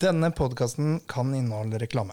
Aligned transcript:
Denne 0.00 0.30
podkasten 0.30 1.00
kan 1.06 1.34
inneholde 1.34 1.78
reklame. 1.78 2.12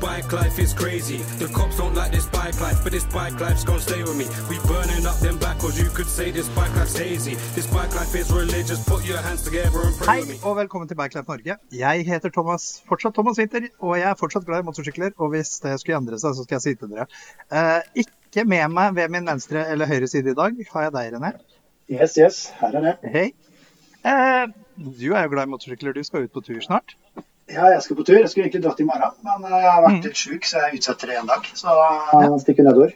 Bike 0.00 0.32
life 0.32 0.62
is 0.62 0.74
crazy. 0.74 1.18
The 1.38 1.48
cops 1.52 1.76
don't 1.76 1.94
like 1.94 2.10
this 2.10 2.21
bike 2.42 2.60
life, 2.60 2.82
but 2.82 2.92
this 2.92 3.06
bike 3.18 3.38
life's 3.40 3.64
gonna 3.64 3.86
stay 3.88 4.00
with 4.02 4.16
me. 4.20 4.26
We 4.50 4.56
burning 4.70 5.04
up 5.10 5.18
them 5.26 5.36
backwards. 5.38 5.76
You 5.82 5.90
could 5.96 6.10
say 6.18 6.30
this 6.38 6.48
bike 6.58 6.74
life's 6.78 6.96
hazy. 6.98 7.34
This 7.56 7.66
bike 7.76 7.94
life 7.98 8.14
is 8.20 8.32
religious. 8.32 8.78
Put 8.92 9.04
your 9.10 9.20
hands 9.26 9.42
together 9.48 9.80
and 9.86 9.94
pray 9.96 10.06
Hei 10.06 10.20
with 10.20 10.28
me. 10.30 10.34
Hei, 10.34 10.48
og 10.48 10.56
velkommen 10.56 10.88
til 10.88 10.96
Bike 11.00 11.14
Life 11.14 11.28
Norge. 11.32 11.56
Jeg 11.82 12.06
heter 12.06 12.30
Thomas, 12.38 12.82
fortsatt 12.88 13.14
Thomas 13.14 13.38
Winther, 13.38 13.68
og 13.78 13.98
jeg 13.98 14.08
er 14.10 14.18
fortsatt 14.18 14.46
glad 14.48 14.64
i 14.64 14.66
motorsykler. 14.68 15.14
Og 15.16 15.30
hvis 15.34 15.54
det 15.62 15.76
skulle 15.80 16.00
endre 16.00 16.18
seg, 16.18 16.34
så 16.38 16.46
skal 16.46 16.58
jeg 16.58 16.64
si 16.66 16.74
til 16.80 16.90
dere. 16.96 17.06
Eh, 17.52 18.02
ikke 18.04 18.46
med 18.54 18.74
meg 18.74 18.96
ved 18.98 19.14
min 19.14 19.30
venstre 19.30 19.66
eller 19.74 19.90
høyre 19.92 20.10
side 20.10 20.34
i 20.34 20.38
dag 20.42 20.66
har 20.72 20.88
jeg 20.88 20.96
deg, 20.98 21.14
René. 21.14 21.32
Yes, 21.92 22.18
yes, 22.18 22.42
her 22.58 22.80
er 22.80 22.88
det. 22.88 22.96
Hei. 23.14 23.28
Eh, 24.02 24.44
du 24.82 25.12
er 25.12 25.28
jo 25.28 25.36
glad 25.36 25.46
i 25.46 25.54
motorsykler. 25.54 25.94
Du 25.94 26.02
skal 26.02 26.26
ut 26.26 26.34
på 26.34 26.42
tur 26.42 26.58
snart. 26.64 26.96
Ja, 27.52 27.66
jeg 27.74 27.82
skal 27.84 27.96
på 27.98 28.04
tur. 28.08 28.16
Jeg 28.20 28.30
skulle 28.32 28.46
egentlig 28.46 28.62
dratt 28.64 28.80
i 28.80 28.86
morgen, 28.88 29.14
men 29.26 29.44
eh, 29.48 29.58
jeg 29.60 29.70
har 29.74 29.82
vært 29.84 30.06
litt 30.08 30.16
sjuk, 30.20 30.46
så 30.48 30.62
jeg 30.66 30.78
utsetter 30.80 31.10
det 31.12 31.18
en 31.20 31.28
dag. 31.28 31.48
Så 31.58 31.74
jeg 31.76 32.40
stikker 32.46 32.64
nedover. 32.68 32.94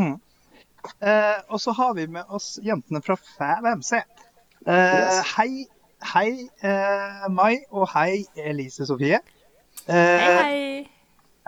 Eh, 0.00 1.38
og 1.52 1.60
så 1.60 1.72
har 1.76 1.94
vi 1.96 2.06
med 2.08 2.28
oss 2.32 2.54
jentene 2.64 3.02
fra 3.04 3.16
Fab 3.36 3.66
MC. 3.76 4.00
Eh, 4.00 4.04
Yes. 4.70 5.20
Hei, 5.36 5.66
hei 6.12 6.30
eh, 6.64 7.26
Mai, 7.32 7.62
og 7.72 7.88
hei 7.94 8.24
Elise 8.36 8.86
Sofie. 8.88 9.20
Eh, 9.86 9.94
Hei, 9.94 10.34
hei. 10.40 10.88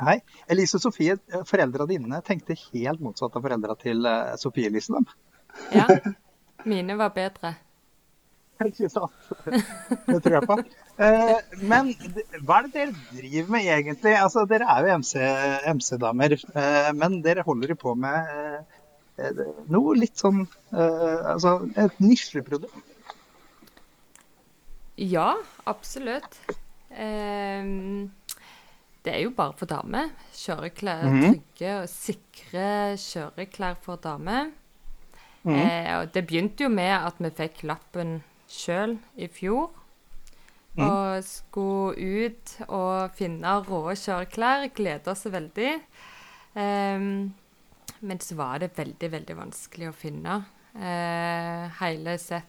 Hei. 0.03 0.17
Elise 0.53 0.81
Sofie, 0.81 1.17
eh, 1.33 1.45
foreldra 1.49 1.87
dine 1.89 2.21
tenkte 2.25 2.57
helt 2.73 3.01
motsatt 3.05 3.37
av 3.37 3.45
foreldra 3.45 3.77
til 3.81 4.09
Sofie 4.41 4.69
Elise. 4.73 4.93
dem. 4.97 5.07
Ja. 5.77 5.87
Mine 6.73 6.97
var 6.97 7.13
bedre. 7.17 7.55
Ikke 8.71 8.91
sant? 8.93 9.13
Det 10.07 10.19
tror 10.25 10.37
jeg 10.39 10.49
på. 10.49 10.57
Eh, 11.03 11.57
men 11.63 11.91
hva 12.45 12.61
er 12.61 12.69
det 12.69 12.73
dere 12.77 12.95
driver 13.17 13.51
med 13.57 13.69
egentlig? 13.77 14.15
Altså, 14.19 14.45
Dere 14.49 14.69
er 14.71 14.87
jo 14.87 14.97
MC 15.03 15.17
MC-damer, 15.73 16.37
MC 16.39 16.97
men 16.99 17.21
dere 17.25 17.45
holder 17.47 17.75
jo 17.75 17.79
på 17.81 17.95
med 17.99 18.33
eh, 18.33 18.81
eh, 19.25 19.45
noe 19.73 19.97
litt 19.99 20.21
sånn 20.21 20.45
eh, 20.45 21.21
Altså 21.35 21.59
et 21.81 22.01
nisjeprodukt. 22.03 22.91
Ja, 25.03 25.35
absolutt. 25.67 26.37
Ehm, 26.93 28.11
det 29.03 29.15
er 29.17 29.23
jo 29.25 29.33
bare 29.35 29.57
for 29.59 29.67
damer. 29.67 30.13
Kjøreklær, 30.37 31.07
trygge 31.09 31.79
og 31.81 31.89
sikre 31.91 32.67
kjøreklær 33.01 33.81
for 33.83 33.99
damer. 34.03 34.53
Eh, 35.43 36.07
det 36.15 36.27
begynte 36.29 36.69
jo 36.69 36.71
med 36.71 36.93
at 36.95 37.19
vi 37.19 37.31
fikk 37.35 37.65
lappen 37.67 38.21
sjøl 38.53 38.97
i 39.17 39.29
fjor. 39.33 39.71
Og 40.81 41.25
skulle 41.27 42.25
ut 42.25 42.55
og 42.69 43.13
finne 43.19 43.59
rå 43.67 43.83
kjøreklær. 43.93 44.71
Gleda 44.73 45.13
oss 45.13 45.27
veldig. 45.29 45.75
Um, 46.57 47.33
men 48.01 48.21
så 48.25 48.39
var 48.39 48.63
det 48.63 48.73
veldig, 48.79 49.11
veldig 49.13 49.37
vanskelig 49.37 49.91
å 49.91 49.97
finne. 49.97 50.39
Uh, 50.73 51.69
hele 51.83 52.17
sett 52.21 52.49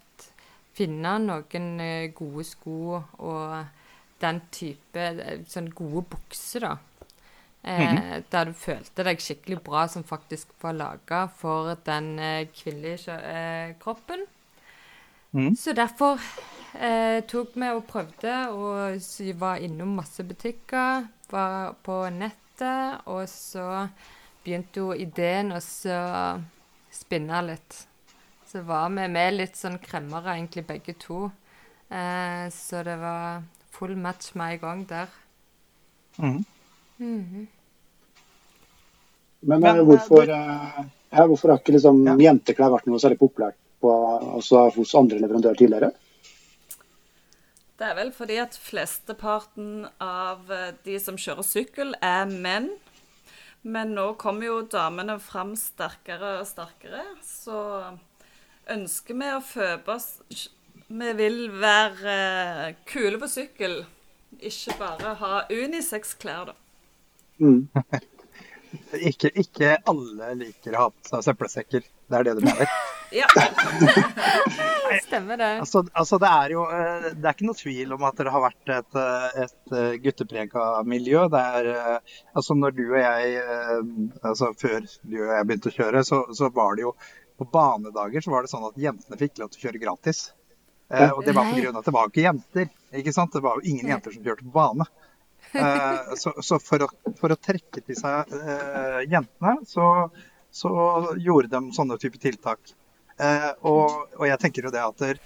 finne 0.73 1.17
noen 1.21 1.67
eh, 1.83 2.11
gode 2.15 2.45
sko 2.47 2.97
og 2.97 4.23
den 4.23 4.39
type 4.53 5.09
sånn 5.51 5.69
gode 5.75 6.05
bukser, 6.15 6.65
da. 6.65 6.77
Eh, 7.63 8.23
Der 8.31 8.49
du 8.49 8.53
følte 8.57 9.05
deg 9.07 9.21
skikkelig 9.23 9.61
bra, 9.63 9.85
som 9.87 10.03
faktisk 10.03 10.51
var 10.63 10.75
laga 10.75 11.27
for 11.39 11.75
den 11.85 12.17
eh, 12.19 12.47
kvinnelige 12.51 13.15
eh, 13.15 13.75
kroppen. 13.83 14.25
Så 15.57 15.73
derfor 15.73 16.21
eh, 16.77 17.23
tok 17.25 17.55
vi 17.57 17.69
og 17.73 17.85
prøvde, 17.89 18.33
og 18.53 18.99
var 19.39 19.61
innom 19.65 19.95
masse 19.97 20.23
butikker, 20.23 21.07
var 21.31 21.73
på 21.83 21.95
nettet, 22.13 23.01
og 23.09 23.25
så 23.29 23.87
begynte 24.43 24.83
jo 24.83 24.93
ideen 24.93 25.55
å 25.55 25.61
spinne 26.93 27.41
litt. 27.47 27.79
Så 28.45 28.61
var 28.61 28.91
vi 28.93 29.07
med 29.09 29.33
litt 29.39 29.57
sånn 29.57 29.79
kremmere, 29.81 30.35
egentlig 30.37 30.67
begge 30.69 30.93
to. 31.01 31.31
Eh, 31.89 32.45
så 32.53 32.83
det 32.85 32.99
var 33.01 33.41
full 33.73 33.95
match 33.97 34.35
med 34.37 34.53
en 34.53 34.61
gang 34.61 34.85
der. 34.85 35.07
Men, 39.41 39.59
Men, 39.59 39.63
eh, 39.65 39.83
hvorfor, 39.83 40.29
eh, 40.29 41.25
hvorfor 41.27 41.49
har 41.49 41.57
ikke 41.59 41.73
liksom, 41.73 42.05
Ja. 42.05 42.15
jenteklær 42.15 42.69
vært 42.71 42.85
noe 42.87 42.99
særlig 43.01 43.19
populært 43.19 43.57
på, 43.83 43.91
altså, 44.39 44.69
hos 44.77 44.95
andre 44.97 45.19
leverandører 45.21 45.59
tidligere? 45.59 45.91
Det 47.79 47.89
er 47.89 47.97
vel 47.97 48.13
fordi 48.15 48.37
at 48.39 48.55
flesteparten 48.55 49.87
av 50.01 50.51
eh, 50.53 50.71
de 50.85 50.97
som 51.01 51.17
kjører 51.19 51.45
sykkel, 51.47 51.95
er 51.99 52.29
menn. 52.31 52.69
Men 53.63 53.93
nå 53.95 54.13
kommer 54.19 54.47
jo 54.49 54.57
damene 54.71 55.17
fram 55.23 55.53
sterkere 55.59 56.37
og 56.41 56.47
sterkere, 56.47 57.03
så 57.23 57.59
ønsker 58.71 59.19
vi 59.19 59.29
å 59.31 59.41
føpe 59.43 59.95
oss 59.95 60.49
Vi 60.93 61.11
vil 61.17 61.47
være 61.59 62.13
eh, 62.13 62.75
kule 62.87 63.19
på 63.19 63.29
sykkel, 63.31 63.81
ikke 64.39 64.75
bare 64.79 65.15
ha 65.19 65.43
unisex-klær, 65.49 66.51
da. 66.51 66.57
Mm. 67.39 67.67
Ikke, 68.97 69.29
ikke 69.37 69.75
alle 69.85 70.31
liker 70.39 70.73
å 70.73 70.85
ha 70.85 70.89
på 70.89 71.05
seg 71.05 71.27
søppelsekker. 71.27 71.83
Det 72.09 72.17
er 72.17 72.25
det 72.25 72.39
du 72.39 72.47
mener? 72.47 72.71
Ja. 73.13 73.27
Stemmer 75.03 75.37
det. 75.37 75.49
Altså, 75.63 75.83
altså 75.93 76.17
det 76.21 76.29
er 76.29 76.53
jo 76.53 76.63
eh, 76.65 77.07
Det 77.13 77.27
er 77.27 77.35
ikke 77.35 77.47
noe 77.47 77.57
tvil 77.57 77.93
om 77.95 78.05
at 78.07 78.19
det 78.19 78.33
har 78.33 78.43
vært 78.43 78.71
et, 78.75 78.99
eh, 78.99 79.41
et 79.45 79.75
eh, 79.79 79.95
gutteprega 80.03 80.67
miljø. 80.89 81.25
Det 81.33 81.41
er 81.57 81.71
Altså 82.33 82.57
når 82.57 82.77
du 82.77 82.83
og 82.87 82.99
jeg 82.99 83.41
Altså 84.21 84.51
før 84.57 84.79
du 84.85 85.17
og 85.21 85.33
jeg 85.37 85.49
begynte 85.49 85.73
å 85.73 85.77
kjøre, 85.77 86.05
så, 86.07 86.23
så 86.33 86.49
var 86.53 86.77
det 86.77 86.87
jo 86.87 86.95
På 87.37 87.49
banedager 87.53 88.25
så 88.25 88.33
var 88.33 88.45
det 88.45 88.53
sånn 88.53 88.69
at 88.69 88.79
jentene 88.81 89.19
fikk 89.19 89.41
lov 89.41 89.53
til 89.53 89.61
å 89.61 89.67
kjøre 89.67 89.83
gratis. 89.85 90.27
Eh, 90.93 91.09
og 91.09 91.23
det 91.25 91.33
var 91.33 91.49
av 91.49 91.79
at 91.79 91.87
det 91.87 91.93
var 91.95 92.11
ikke 92.11 92.27
jenter. 92.27 92.69
ikke 92.93 93.13
sant? 93.15 93.33
Det 93.33 93.41
var 93.41 93.57
jo 93.57 93.71
ingen 93.71 93.89
jenter 93.89 94.13
som 94.13 94.25
kjørte 94.25 94.45
på 94.45 94.53
bane. 94.53 94.85
Eh, 95.53 96.13
så 96.17 96.33
så 96.41 96.59
for, 96.61 96.85
å, 96.85 97.13
for 97.19 97.33
å 97.33 97.39
trekke 97.39 97.81
til 97.81 97.97
seg 97.97 98.33
eh, 98.37 99.01
jentene, 99.09 99.55
så, 99.69 99.87
så 100.53 100.73
gjorde 101.17 101.51
de 101.55 101.73
sånne 101.75 101.97
type 102.01 102.21
tiltak. 102.21 102.75
Eh, 103.21 103.51
og, 103.69 104.09
og 104.17 104.25
jeg 104.27 104.39
tenker 104.41 104.67
jo 104.67 104.73
det 104.73 104.81
at 104.81 105.01
der, 105.03 105.19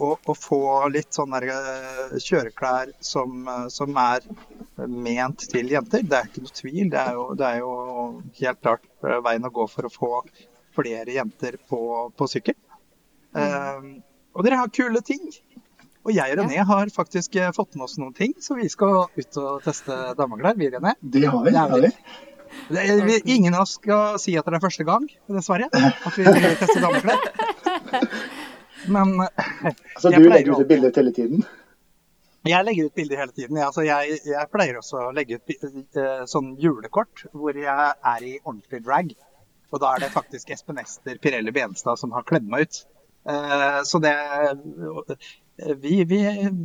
å, 0.00 0.14
å 0.16 0.34
få 0.36 0.60
litt 0.92 1.12
sånne 1.14 1.40
eh, 1.44 2.14
kjøreklær 2.22 2.94
som, 3.04 3.42
eh, 3.48 3.66
som 3.72 3.98
er 4.00 4.24
ment 4.88 5.44
til 5.52 5.70
jenter, 5.70 6.04
det 6.06 6.18
er 6.18 6.30
ikke 6.30 6.44
noe 6.46 6.56
tvil. 6.60 6.80
Det 6.92 7.02
er 7.02 7.18
jo, 7.18 7.26
det 7.38 7.50
er 7.50 7.60
jo 7.60 7.74
helt 8.40 8.62
klart 8.64 8.88
veien 9.26 9.46
å 9.46 9.52
gå 9.54 9.68
for 9.70 9.86
å 9.86 9.92
få 9.92 10.12
flere 10.76 11.18
jenter 11.18 11.58
på, 11.68 11.82
på 12.16 12.30
sykkel. 12.30 12.56
Eh, 13.36 13.92
og 14.30 14.46
dere 14.46 14.62
har 14.62 14.74
kule 14.74 15.02
ting. 15.04 15.30
Og 16.00 16.14
jeg 16.16 16.32
og 16.32 16.38
René 16.40 16.62
har 16.64 16.88
faktisk 16.94 17.34
fått 17.52 17.74
med 17.76 17.84
oss 17.84 17.98
noen 18.00 18.14
ting, 18.16 18.32
så 18.40 18.54
vi 18.56 18.70
skal 18.72 19.10
ut 19.12 19.38
og 19.42 19.60
teste 19.66 19.98
dameklær. 20.16 20.56
Vi, 20.56 20.70
René. 20.72 20.94
Det 21.00 21.26
har 21.28 21.44
vi. 21.44 21.52
Det 21.52 21.64
har 21.74 21.84
vi. 21.84 21.90
Det 22.70 22.84
vi, 23.06 23.20
ingen 23.34 23.54
av 23.54 23.66
oss 23.66 23.76
skal 23.78 24.18
si 24.22 24.36
at 24.38 24.46
det 24.46 24.58
er 24.58 24.62
første 24.62 24.86
gang, 24.86 25.06
dessverre, 25.30 25.68
at 25.70 26.18
vi 26.18 26.26
tester 26.26 26.82
dameklær. 26.84 27.24
Men 28.94 29.16
Så 29.20 30.08
Altså, 30.08 30.12
du 30.16 30.28
legger 30.30 30.54
ut 30.54 30.68
bilder 30.68 30.68
bilde 30.68 30.92
hele 30.96 31.12
tiden. 31.12 31.42
jeg 32.48 32.64
legger 32.64 32.86
ut 32.88 32.94
bilder 32.94 33.20
hele 33.20 33.32
tiden. 33.32 33.56
Jeg, 33.58 33.66
altså, 33.66 33.82
jeg, 33.84 34.20
jeg 34.26 34.52
pleier 34.54 34.78
også 34.80 35.02
å 35.08 35.10
legge 35.16 35.40
ut 35.40 35.98
eh, 36.00 36.22
sånn 36.30 36.54
julekort 36.60 37.26
hvor 37.32 37.56
jeg 37.56 37.90
er 38.14 38.24
i 38.24 38.38
ordentlig 38.44 38.80
drag. 38.86 39.12
Og 39.70 39.82
da 39.82 39.92
er 39.94 40.06
det 40.06 40.14
faktisk 40.14 40.50
Espen 40.50 40.80
Ester 40.82 41.20
Pirelli 41.22 41.52
Benstad 41.54 42.00
som 42.00 42.14
har 42.16 42.26
kledd 42.26 42.48
meg 42.50 42.66
ut. 42.66 42.80
Eh, 43.28 43.80
så 43.84 44.00
det 44.02 44.14
eh, 44.16 45.30
Vi, 45.80 46.04
vi, 46.04 46.20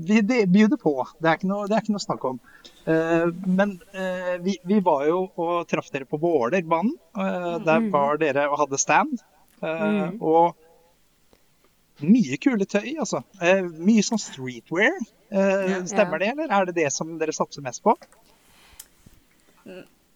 vi 0.06 0.22
bjuder 0.48 0.78
på. 0.82 0.94
Det 1.20 1.30
er 1.30 1.40
ikke 1.40 1.50
noe, 1.50 1.68
det 1.70 1.76
er 1.78 1.84
ikke 1.84 1.96
noe 1.96 2.04
snakk 2.04 2.28
om. 2.30 2.40
Eh, 2.88 3.26
men 3.46 3.74
eh, 3.94 4.36
vi, 4.44 4.58
vi 4.64 4.78
var 4.86 5.06
jo 5.10 5.24
og 5.42 5.66
traff 5.72 5.90
dere 5.94 6.08
på 6.10 6.20
Vålerbanen. 6.22 6.94
Eh, 7.18 7.56
der 7.66 7.90
var 7.94 8.22
dere 8.22 8.46
og 8.52 8.60
hadde 8.64 8.80
stand. 8.82 9.20
Eh, 9.62 10.06
Og 10.20 10.56
mye 12.06 12.38
kule 12.44 12.66
tøy, 12.68 12.98
altså. 13.00 13.22
Mye 13.80 14.04
sånn 14.04 14.20
streetwear. 14.20 14.98
Stemmer 15.88 16.20
det, 16.22 16.34
eller 16.34 16.52
er 16.52 16.68
det 16.68 16.76
det 16.82 16.90
som 16.94 17.14
dere 17.22 17.34
satser 17.36 17.64
mest 17.64 17.84
på? 17.86 17.96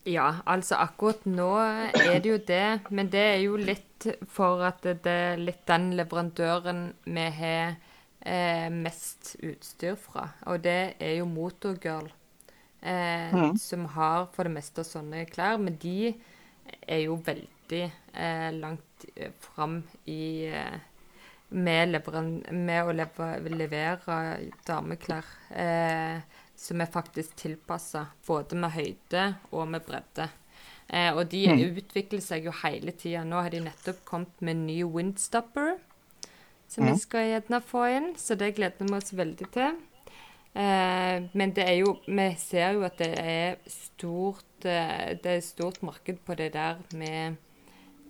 Ja, 0.09 0.41
altså 0.47 0.77
akkurat 0.79 1.23
nå 1.27 1.49
er 1.59 2.19
det 2.19 2.29
jo 2.29 2.37
det, 2.47 2.65
men 2.95 3.09
det 3.11 3.23
er 3.33 3.39
jo 3.43 3.57
litt 3.59 4.07
for 4.31 4.61
at 4.67 4.83
det 4.83 5.11
er 5.11 5.39
litt 5.41 5.63
den 5.67 5.89
leverandøren 5.97 6.83
vi 7.03 7.25
har 7.39 7.75
eh, 8.21 8.67
mest 8.73 9.35
utstyr 9.43 9.95
fra. 9.99 10.29
Og 10.51 10.63
det 10.63 10.95
er 10.99 11.17
jo 11.19 11.29
Motorgirl, 11.29 12.09
eh, 12.81 13.33
mm. 13.35 13.57
som 13.57 13.85
har 13.95 14.29
for 14.35 14.47
det 14.47 14.55
meste 14.57 14.85
sånne 14.87 15.25
klær. 15.29 15.59
Men 15.61 15.79
de 15.81 16.13
er 16.81 17.05
jo 17.05 17.19
veldig 17.25 17.85
eh, 17.85 18.49
langt 18.57 19.07
eh, 19.15 19.33
fram 19.43 19.81
i 20.05 20.49
eh, 20.51 20.77
med, 21.49 21.95
med 22.53 22.83
å 22.85 22.93
leve, 22.93 23.29
levere 23.49 24.19
dameklær 24.67 25.25
eh, 25.49 26.19
som 26.59 26.81
er 26.83 26.91
faktisk 26.91 27.37
tilpassa 27.39 28.05
både 28.27 28.59
med 28.59 28.75
høyde 28.75 29.25
og 29.55 29.65
med 29.71 29.85
bredde. 29.87 30.27
Eh, 30.89 31.11
og 31.13 31.29
de 31.31 31.45
utvikler 31.69 32.21
seg 32.23 32.49
jo 32.49 32.53
hele 32.63 32.93
tida. 32.97 33.23
Nå 33.23 33.41
har 33.43 33.53
de 33.53 33.61
nettopp 33.65 34.03
kommet 34.07 34.41
med 34.41 34.57
en 34.57 34.65
ny 34.67 34.79
Windstopper, 34.83 35.77
som 36.69 36.85
vi 36.85 36.95
skal 37.01 37.27
gjerne 37.27 37.61
få 37.65 37.85
inn, 37.97 38.11
så 38.17 38.37
det 38.37 38.53
gleder 38.57 38.85
vi 38.85 38.97
oss 38.97 39.13
veldig 39.17 39.47
til. 39.53 39.77
Eh, 40.53 41.27
men 41.37 41.53
det 41.53 41.65
er 41.65 41.75
jo 41.77 41.91
Vi 42.07 42.25
ser 42.41 42.73
jo 42.73 42.81
at 42.87 42.97
det 42.97 43.11
er 43.21 43.59
stort 43.69 44.65
eh, 44.65 45.13
Det 45.21 45.35
er 45.35 45.43
stort 45.45 45.83
marked 45.85 46.23
på 46.25 46.33
det 46.39 46.53
der 46.55 46.79
med 46.97 47.35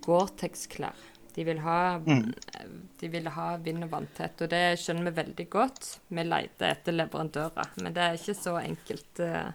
Gore-Tex-klær. 0.06 0.96
De 1.36 1.44
vil 1.44 1.60
ha 1.60 2.00
De 2.00 3.10
vil 3.12 3.28
ha 3.28 3.50
vind- 3.58 3.84
og 3.84 3.92
vanntett, 3.92 4.42
og 4.42 4.50
det 4.50 4.80
skjønner 4.80 5.10
vi 5.10 5.22
veldig 5.22 5.50
godt. 5.50 6.00
Vi 6.08 6.24
leter 6.24 6.72
etter 6.72 6.96
leverandører, 6.96 7.76
men 7.84 7.94
det 7.94 8.04
er 8.04 8.18
ikke 8.18 8.36
så 8.40 8.56
enkelt 8.60 9.20
eh, 9.20 9.52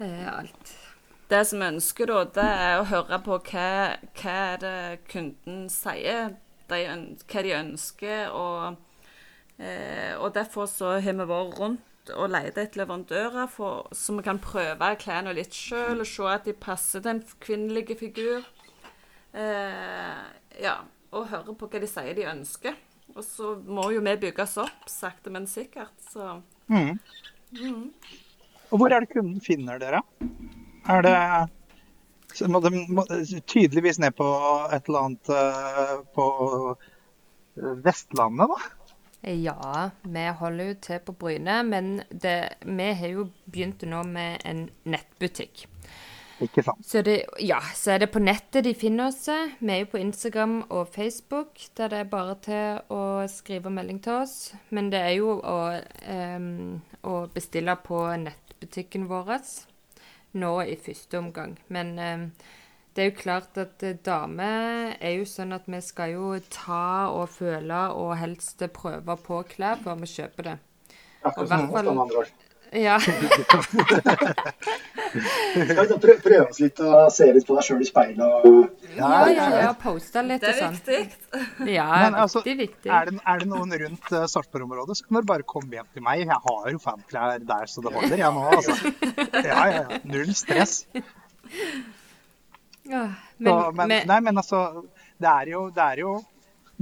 eh, 0.00 0.26
alt. 0.34 0.74
Det 1.28 1.40
som 1.46 1.60
vi 1.60 1.70
ønsker, 1.74 2.06
da, 2.06 2.20
det 2.24 2.50
er 2.58 2.80
å 2.80 2.86
høre 2.88 3.18
på 3.24 3.38
hva, 3.50 3.70
hva 4.20 4.36
er 4.52 4.60
det 4.62 4.76
kunden 5.10 5.66
sier. 5.72 6.36
De, 6.68 6.80
hva 7.28 7.44
de 7.44 7.54
ønsker. 7.58 8.34
Og, 8.36 8.76
eh, 9.58 10.14
og 10.18 10.34
derfor 10.34 10.68
så 10.70 10.96
har 10.98 11.18
vi 11.20 11.28
vært 11.28 11.58
rundt 11.58 11.84
og 12.16 12.30
leter 12.32 12.64
etter 12.64 12.80
leverandører 12.80 13.48
for, 13.52 13.88
så 13.92 14.14
vi 14.16 14.22
kan 14.24 14.38
prøve 14.40 14.94
klærne 15.00 15.34
litt 15.36 15.52
sjøl 15.52 16.00
og 16.00 16.08
se 16.08 16.28
at 16.32 16.46
de 16.48 16.54
passer 16.56 17.02
til 17.04 17.18
en 17.18 17.24
kvinnelig 17.44 17.98
figur. 18.00 18.46
Eh, 19.36 20.22
ja, 20.62 20.78
og 21.12 21.28
høre 21.28 21.56
på 21.56 21.68
hva 21.68 21.82
de 21.82 21.90
sier 21.90 22.16
de 22.16 22.24
ønsker. 22.30 22.78
Og 23.16 23.24
så 23.24 23.54
må 23.64 23.88
jo 23.92 24.00
vi 24.04 24.16
bygges 24.20 24.56
opp, 24.60 24.88
sakte, 24.92 25.32
men 25.32 25.46
sikkert. 25.48 25.94
Så 26.12 26.40
Og 28.68 28.80
hvor 28.80 28.92
er 28.92 29.00
det 29.04 29.12
kunden 29.14 29.40
finner 29.40 29.80
dere? 29.80 30.02
Er 30.88 31.04
det 31.04 31.14
så 32.38 32.48
må 32.50 32.60
de 32.62 32.70
må, 32.86 33.04
tydeligvis 33.50 33.98
ned 34.02 34.14
på 34.18 34.26
et 34.74 34.88
eller 34.88 35.08
annet 35.08 35.32
eh, 35.34 35.94
på 36.14 36.26
Vestlandet, 37.84 38.52
da? 38.52 38.88
Ja, 39.34 39.90
vi 40.02 40.26
holder 40.38 40.68
jo 40.70 40.74
til 40.82 41.00
på 41.02 41.12
Bryne, 41.18 41.62
men 41.66 41.96
det, 42.10 42.36
vi 42.62 42.92
har 43.00 43.10
jo 43.10 43.26
begynt 43.50 43.82
nå 43.82 44.04
med 44.06 44.44
en 44.46 44.68
nettbutikk. 44.86 45.66
Ikke 46.38 46.62
sant? 46.62 46.86
Så, 46.86 47.02
det, 47.02 47.16
ja, 47.42 47.58
så 47.74 47.96
er 47.96 48.04
det 48.04 48.12
på 48.14 48.22
nettet 48.22 48.62
de 48.64 48.74
finner 48.78 49.10
oss. 49.10 49.24
Vi 49.58 49.72
er 49.74 49.82
jo 49.82 49.90
på 49.90 49.98
Instagram 49.98 50.60
og 50.68 50.92
Facebook, 50.94 51.58
der 51.76 51.90
det 51.90 52.04
er 52.04 52.12
bare 52.12 52.36
til 52.46 52.94
å 52.94 53.02
skrive 53.30 53.72
melding 53.74 53.98
til 54.04 54.20
oss. 54.20 54.36
Men 54.70 54.92
det 54.94 55.02
er 55.02 55.16
jo 55.18 55.34
å, 55.42 55.58
um, 56.06 56.78
å 57.02 57.24
bestille 57.34 57.74
på 57.82 58.04
nettbutikken 58.22 59.10
vår 59.10 59.34
nå 60.38 60.54
i 60.64 60.78
første 60.80 61.18
omgang. 61.20 61.58
Men 61.68 61.92
eh, 61.98 62.24
det 62.96 63.04
er 63.04 63.10
jo 63.10 63.18
klart 63.20 63.58
at 63.60 63.82
eh, 63.86 63.98
damer 64.04 64.94
er 64.98 65.18
jo 65.18 65.26
sånn 65.28 65.54
at 65.54 65.68
vi 65.70 65.80
skal 65.84 66.16
jo 66.16 66.32
ta 66.50 67.08
og 67.14 67.28
føle 67.30 67.82
og 67.94 68.16
helst 68.18 68.64
prøve 68.74 69.18
på 69.22 69.42
klær 69.52 69.82
før 69.84 70.00
vi 70.02 70.10
kjøper 70.16 70.52
det. 70.52 70.58
Og 71.36 71.44
i 71.44 71.48
som 71.50 71.68
hvert 71.70 71.90
fall-. 72.16 72.47
Ja. 72.72 72.98
Kan 73.00 73.14
vi 75.88 75.98
prøve, 76.02 76.20
prøve 76.20 76.48
oss 76.50 76.58
litt 76.60 76.80
og 76.84 77.06
se 77.14 77.28
litt 77.32 77.46
på 77.48 77.54
deg 77.56 77.64
sjøl 77.64 77.80
i 77.84 77.86
speilet 77.88 78.44
og 78.48 78.56
Ja, 78.98 79.12
ja, 79.32 79.46
ja, 79.62 79.70
Posta 79.80 80.20
litt 80.26 80.42
det 80.44 80.50
er 80.52 80.58
sånn. 80.58 80.76
viktig. 80.76 81.00
Ja, 81.72 81.86
Men 82.04 82.12
altså, 82.24 82.38
viktig, 82.44 82.56
viktig. 82.60 82.88
er 82.92 83.02
det, 83.08 83.14
er 83.24 83.36
det 83.42 83.48
noen 83.50 83.70
rundt 83.84 84.06
uh, 84.12 84.16
Sarpsborg-området, 84.28 84.94
så 84.98 85.02
kan 85.06 85.14
dere 85.20 85.30
bare 85.32 85.44
komme 85.48 85.72
hjem 85.78 85.88
til 85.94 86.02
meg. 86.04 86.16
Jeg 86.26 86.40
har 86.48 86.64
jo 86.74 86.78
fanklær 86.82 87.38
der 87.48 87.64
så 87.72 87.78
det 87.84 87.92
holder, 87.94 88.18
jeg 88.20 88.32
nå. 88.36 88.42
Altså. 88.58 88.74
Ja, 89.48 89.60
ja, 89.72 89.78
ja. 89.78 89.82
Null 90.08 90.30
stress. 90.36 90.72
Ja, 92.88 93.08
Så, 93.36 93.38
men, 93.38 93.74
men, 93.76 93.88
men, 93.88 94.06
nei, 94.08 94.20
men 94.24 94.36
altså, 94.40 94.58
det 95.20 95.28
er, 95.28 95.46
jo, 95.54 95.60
det 95.74 95.84
er 95.84 95.98
jo 96.04 96.12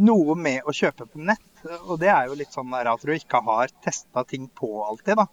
noe 0.06 0.34
med 0.38 0.62
å 0.68 0.70
kjøpe 0.76 1.06
på 1.10 1.18
nett. 1.24 1.42
Og 1.86 1.96
det 1.98 2.10
er 2.12 2.28
jo 2.30 2.36
litt 2.38 2.52
sånn 2.54 2.70
at 2.78 3.02
du 3.02 3.10
ikke 3.14 3.40
har 3.46 3.66
testa 3.82 4.22
ting 4.28 4.44
på 4.54 4.68
alltid, 4.86 5.16
da. 5.18 5.26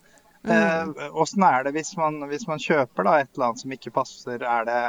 Mm. 0.44 0.94
Åssen 1.16 1.44
er 1.48 1.64
det 1.64 1.72
hvis 1.78 1.94
man, 1.96 2.20
hvis 2.28 2.48
man 2.50 2.60
kjøper 2.60 3.08
da, 3.08 3.18
et 3.22 3.30
eller 3.34 3.50
annet 3.50 3.64
som 3.64 3.76
ikke 3.76 3.94
passer? 3.96 4.44
Er 4.44 4.68
det, 4.68 4.80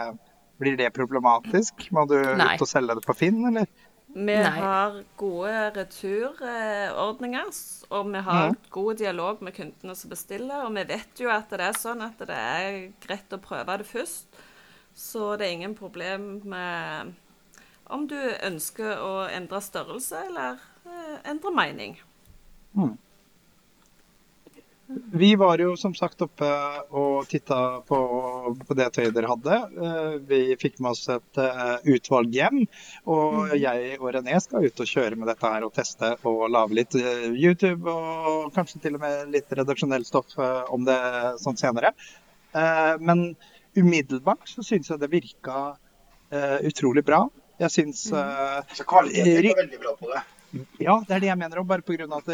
blir 0.63 0.79
det 0.81 0.91
problematisk? 0.97 1.87
Må 1.95 2.07
du 2.11 2.19
Nei. 2.19 2.55
ut 2.55 2.65
og 2.65 2.71
selge 2.71 2.97
det 2.99 3.05
på 3.07 3.17
Finn, 3.19 3.43
eller? 3.53 3.69
Vi 4.15 4.23
Nei. 4.23 4.51
har 4.59 5.01
gode 5.19 5.71
returordninger, 5.75 7.49
og 7.91 8.11
vi 8.13 8.25
har 8.29 8.51
mm. 8.51 8.59
god 8.71 9.01
dialog 9.01 9.43
med 9.43 9.57
kundene 9.57 9.97
som 9.99 10.11
bestiller. 10.11 10.67
Og 10.67 10.75
vi 10.77 10.85
vet 10.91 11.23
jo 11.23 11.31
at 11.35 11.51
det 11.51 11.67
er 11.67 11.79
sånn 11.79 12.05
at 12.07 12.23
det 12.23 12.39
er 12.39 12.81
greit 13.03 13.35
å 13.35 13.43
prøve 13.43 13.79
det 13.83 13.89
først. 13.91 14.43
Så 14.95 15.35
det 15.35 15.49
er 15.49 15.57
ingen 15.57 15.75
problem 15.75 16.29
med 16.47 17.15
om 17.91 18.07
du 18.09 18.19
ønsker 18.19 19.03
å 19.03 19.27
endre 19.27 19.61
størrelse 19.63 20.23
eller 20.29 20.63
eh, 20.87 21.17
endre 21.31 21.51
mening. 21.55 21.99
Vi 25.15 25.31
var 25.41 25.59
jo 25.63 25.77
som 25.81 25.95
sagt 25.97 26.21
oppe 26.27 26.49
og 26.93 27.29
titta 27.31 27.59
på, 27.89 27.99
på 28.69 28.77
det 28.77 28.91
tøyet 28.93 29.15
dere 29.17 29.31
hadde. 29.31 29.59
Eh, 29.87 30.17
Vi 30.29 30.41
fikk 30.61 30.77
med 30.85 30.91
oss 30.93 31.07
et 31.13 31.41
eh, 31.41 31.87
utvalg 31.95 32.35
hjem. 32.37 32.65
Og 33.09 33.55
jeg 33.57 33.97
og 34.01 34.11
René 34.17 34.37
skal 34.45 34.67
ut 34.69 34.83
og 34.85 34.91
kjøre 34.91 35.17
med 35.17 35.31
dette 35.33 35.53
her 35.55 35.65
og 35.65 35.73
teste 35.77 36.13
og 36.29 36.45
lage 36.53 36.77
litt 36.77 36.99
eh, 37.01 37.31
YouTube 37.33 37.89
og 37.91 38.51
kanskje 38.57 38.83
til 38.85 38.99
og 38.99 39.05
med 39.07 39.33
litt 39.33 39.57
redaksjonelt 39.57 40.11
stoff 40.11 40.37
om 40.37 40.85
det 40.85 40.99
sånn 41.41 41.57
senere. 41.61 41.95
Men 43.01 43.33
umiddelbart 43.75 44.47
så 44.47 44.63
syns 44.63 44.93
jeg 44.93 45.01
det 45.01 45.11
virka 45.11 45.73
utrolig 46.69 47.03
bra. 47.09 47.25
Jeg 47.63 47.71
syns 47.71 48.05
eh, 48.13 48.61
Så 48.75 48.87
kvaliteten 48.89 49.49
er 49.49 49.57
veldig 49.63 49.81
bra 49.83 49.95
på 49.99 50.11
det. 50.11 50.23
ja, 50.83 50.99
det 51.07 51.17
er 51.17 51.23
det 51.25 51.29
jeg 51.31 51.39
mener 51.41 51.61
òg, 51.63 51.69
bare 51.71 51.87
pga. 51.87 52.07
at 52.19 52.31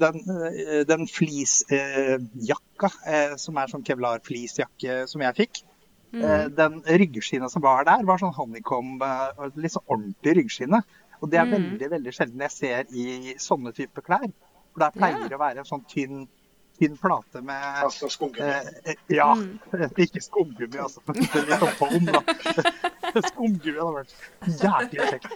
den, 0.00 0.18
uh, 0.28 0.80
den 0.88 1.06
fleecejakka, 1.10 2.90
uh, 2.90 3.36
som 3.40 3.60
er 3.60 3.70
sånn 3.70 3.86
kevlar-fleecejakke 3.86 5.04
som 5.10 5.24
jeg 5.24 5.38
fikk, 5.38 5.62
mm. 6.14 6.54
den 6.54 6.76
ryggskinna 6.86 7.48
som 7.50 7.62
var 7.64 7.86
der, 7.88 8.04
var 8.06 8.20
sånn 8.22 8.36
honeycomb, 8.36 9.02
litt 9.58 9.74
sånn 9.74 9.88
ordentlig 9.88 10.36
ryggskinne. 10.38 10.82
Og 11.24 11.30
det 11.32 11.40
er 11.40 11.48
veldig 11.48 11.88
veldig 11.90 12.12
sjelden 12.14 12.42
jeg 12.44 12.52
ser 12.52 12.90
i 12.92 13.34
sånne 13.40 13.72
typer 13.74 14.04
klær. 14.04 14.26
For 14.74 14.82
der 14.82 14.96
pleier 14.96 15.28
det 15.30 15.36
å 15.36 15.40
være 15.40 15.62
en 15.62 15.68
sånn 15.68 15.84
tynn, 15.90 16.24
tynn 16.78 16.96
plate 17.00 17.40
med 17.46 17.62
Altså 17.86 18.10
skumgummi. 18.10 18.74
Eh, 18.90 18.98
ja. 19.14 19.30
Ikke 20.04 20.22
skumgummi, 20.24 20.80
altså. 20.82 21.04
Men 21.06 21.22
litt 21.22 21.62
sånn 21.62 21.76
foam, 21.78 22.10
da. 22.10 22.22
Skumgummi 23.30 23.78
hadde 23.78 23.94
vært 23.98 24.12
jævlig 24.62 25.10
kjekt. 25.12 25.28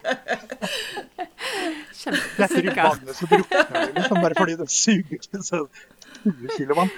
Kjempesikker. 1.98 2.82
vannet, 2.82 3.14
så 3.16 3.28
drukner 3.30 3.94
liksom, 3.94 4.20
bare 4.22 4.38
fordi 4.38 4.58
det 4.60 4.68
suger 4.72 5.22
til 5.30 5.46
seg 5.46 5.84
20 6.24 6.52
kg 6.56 6.76
vann. 6.82 6.92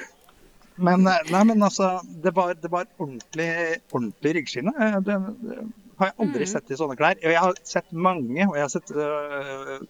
Men, 0.81 1.05
eh, 1.11 1.29
nei, 1.33 1.43
men 1.45 1.63
altså, 1.67 1.99
det 2.25 2.33
var, 2.37 2.55
det 2.57 2.71
var 2.73 2.89
ordentlig, 2.99 3.51
ordentlig 3.93 4.35
ryggskinne. 4.39 4.73
Eh, 4.81 4.99
Det, 5.05 5.19
det 5.45 5.59
har 6.01 6.09
jeg 6.09 6.17
aldri 6.25 6.47
sett 6.49 6.71
i 6.73 6.77
sånne 6.81 6.97
klær. 6.97 7.19
Og 7.21 7.35
jeg 7.35 7.41
har 7.45 7.59
sett 7.69 7.91
mange, 7.93 8.47
og 8.47 8.55
jeg 8.57 8.65
har 8.65 8.73
sett 8.73 8.93
øh, 8.97 9.83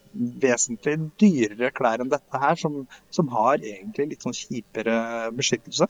vesentlig 0.43 0.97
dyrere 1.23 1.71
klær 1.77 2.03
enn 2.03 2.11
dette 2.11 2.41
her, 2.43 2.59
som, 2.59 2.81
som 3.15 3.31
har 3.37 3.63
egentlig 3.63 4.09
litt 4.15 4.27
sånn 4.27 4.35
kjipere 4.35 4.97
beskyttelse. 5.39 5.87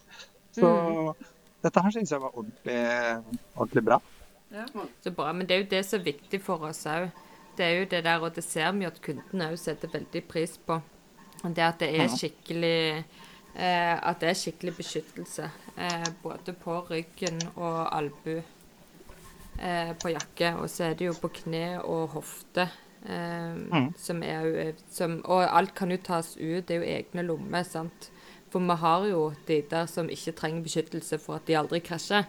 Så 0.59 0.73
dette 1.65 1.85
her 1.87 1.95
syns 1.97 2.13
jeg 2.13 2.21
var 2.21 2.37
ordentlig, 2.37 2.83
ordentlig 3.57 3.87
bra. 3.89 4.01
Så 5.03 5.11
bra. 5.11 5.33
Men 5.33 5.47
det 5.47 5.55
er 5.55 5.63
jo 5.63 5.71
det 5.71 5.83
som 5.87 6.01
er 6.01 6.09
viktig 6.11 6.41
for 6.43 6.67
oss 6.71 6.85
òg. 6.91 7.11
Det 7.57 7.67
er 7.67 7.77
jo 7.81 7.89
det 7.91 8.05
der, 8.07 8.23
og 8.23 8.35
det 8.35 8.45
ser 8.45 8.71
vi 8.73 8.89
at 8.89 9.01
kundene 9.05 9.51
òg 9.53 9.59
setter 9.61 9.91
veldig 9.93 10.23
pris 10.29 10.57
på. 10.67 10.81
Det 11.43 11.65
at 11.65 11.81
det 11.81 11.89
er 11.97 12.11
skikkelig 12.13 12.81
eh, 13.55 13.97
At 13.97 14.21
det 14.21 14.29
er 14.29 14.39
skikkelig 14.39 14.75
beskyttelse. 14.77 15.51
Eh, 15.77 16.09
både 16.23 16.53
på 16.53 16.81
ryggen 16.91 17.41
og 17.55 17.97
albu 17.97 18.37
eh, 18.37 19.93
på 20.03 20.13
jakke. 20.13 20.55
Og 20.61 20.71
så 20.71 20.91
er 20.91 20.99
det 20.99 21.09
jo 21.09 21.17
på 21.21 21.33
kne 21.43 21.81
og 21.81 22.09
hofte. 22.17 22.69
Eh, 23.07 23.87
som 23.97 24.23
er 24.23 24.45
jo 24.45 24.73
som, 24.91 25.21
Og 25.25 25.47
alt 25.47 25.75
kan 25.75 25.91
jo 25.91 25.97
tas 25.97 26.37
ut. 26.37 26.67
Det 26.69 26.77
er 26.77 26.83
jo 26.83 26.91
egne 26.99 27.27
lommer, 27.31 27.63
sant. 27.63 28.11
For 28.51 28.59
vi 28.59 28.77
har 28.83 29.07
jo 29.07 29.33
de 29.47 29.63
der 29.71 29.87
som 29.87 30.11
ikke 30.11 30.33
trenger 30.33 30.63
beskyttelse 30.67 31.19
for 31.23 31.39
at 31.39 31.47
de 31.47 31.57
aldri 31.57 31.81
krasjer. 31.81 32.27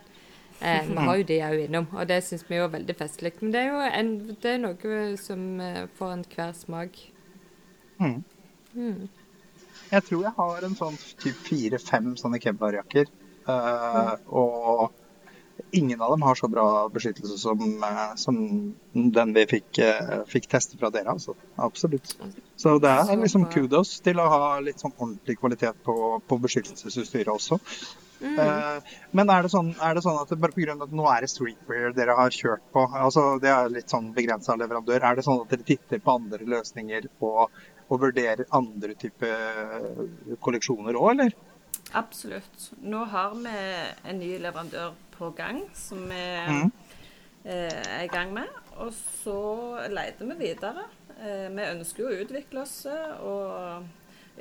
Eh, 0.61 0.87
vi 0.87 1.07
har 1.07 1.17
jo 1.19 1.27
de 1.31 1.39
òg 1.47 1.63
innom, 1.65 1.87
og 1.95 2.07
det 2.09 2.21
syns 2.25 2.45
vi 2.49 2.59
jo 2.59 2.67
er 2.67 2.75
veldig 2.77 2.97
festlig. 2.99 3.33
Men 3.41 3.53
det 3.53 3.63
er 3.63 3.71
jo 3.71 3.81
en, 3.87 4.13
det 4.43 4.53
er 4.53 4.61
noe 4.61 5.01
som 5.21 5.47
eh, 5.63 5.83
får 5.97 6.15
enhver 6.17 6.53
smak. 6.57 7.01
Jeg 9.91 10.07
tror 10.07 10.23
jeg 10.23 10.37
har 10.37 10.65
en 10.65 10.77
sånn 10.77 10.97
typ 11.21 11.43
fire-fem 11.49 12.13
sånne 12.19 12.39
Kevlar-jakker. 12.41 13.11
mm. 13.47 14.27
Og 14.31 14.89
ingen 15.71 16.01
av 16.01 16.11
dem 16.11 16.21
har 16.21 16.35
så 16.35 16.47
bra 16.47 16.89
beskyttelse 16.89 17.37
som, 17.37 17.83
eh, 17.83 18.15
som 18.15 18.37
den 18.93 19.33
vi 19.33 19.45
fikk, 19.45 19.79
eh, 19.79 20.23
fikk 20.27 20.47
teste 20.47 20.77
fra 20.77 20.89
dere. 20.89 21.11
Altså. 21.11 21.35
Absolutt. 21.55 22.15
Så 22.55 22.79
det 22.79 22.89
er 22.89 23.17
liksom 23.17 23.45
kudos 23.51 23.99
til 23.99 24.19
å 24.19 24.29
ha 24.29 24.59
litt 24.59 24.79
sånn 24.79 24.93
ordentlig 24.97 25.37
kvalitet 25.39 25.83
på, 25.83 26.21
på 26.27 26.37
beskyttelsesutstyret 26.37 27.27
også. 27.27 27.59
Eh, 28.21 28.95
Men 29.17 29.29
er 29.33 29.45
det, 29.45 29.51
sånn, 29.53 29.71
er 29.81 29.95
det 29.97 30.03
sånn 30.05 30.19
at 30.21 30.29
det 30.29 30.37
bare 30.41 30.53
pga. 30.53 30.75
at 30.83 30.93
nå 30.93 31.05
er 31.09 31.25
det 31.25 31.29
streetwear 31.31 31.93
dere 31.97 32.15
har 32.17 32.29
kjørt 32.29 32.63
på, 32.73 32.85
altså 32.93 33.39
det 33.41 33.49
er 33.49 33.71
litt 33.73 33.89
sånn 33.89 34.11
begrensa 34.13 34.55
leverandør, 34.59 35.01
er 35.01 35.15
det 35.17 35.25
sånn 35.25 35.41
at 35.41 35.49
dere 35.49 35.65
titter 35.65 35.99
på 36.03 36.17
andre 36.19 36.45
løsninger 36.45 37.07
og, 37.19 37.49
og 37.89 38.03
vurderer 38.03 38.45
andre 38.53 38.93
typer 38.93 40.37
kolleksjoner 40.39 40.99
òg, 40.99 41.09
eller? 41.15 41.33
Absolutt. 41.97 42.69
Nå 42.79 43.03
har 43.11 43.33
vi 43.35 43.57
en 44.09 44.19
ny 44.21 44.37
leverandør 44.39 44.93
på 45.17 45.31
gang 45.35 45.63
som 45.75 46.05
vi 46.07 46.21
mm. 46.47 46.71
eh, 47.43 47.81
er 47.97 48.05
i 48.05 48.11
gang 48.11 48.31
med. 48.33 48.47
Og 48.79 48.93
så 48.95 49.39
leter 49.91 50.29
vi 50.31 50.37
videre. 50.45 50.85
Eh, 51.19 51.49
vi 51.51 51.67
ønsker 51.67 52.05
jo 52.05 52.11
å 52.13 52.21
utvikle 52.23 52.63
oss. 52.63 52.85
eh, 52.85 53.11
Og 53.27 53.89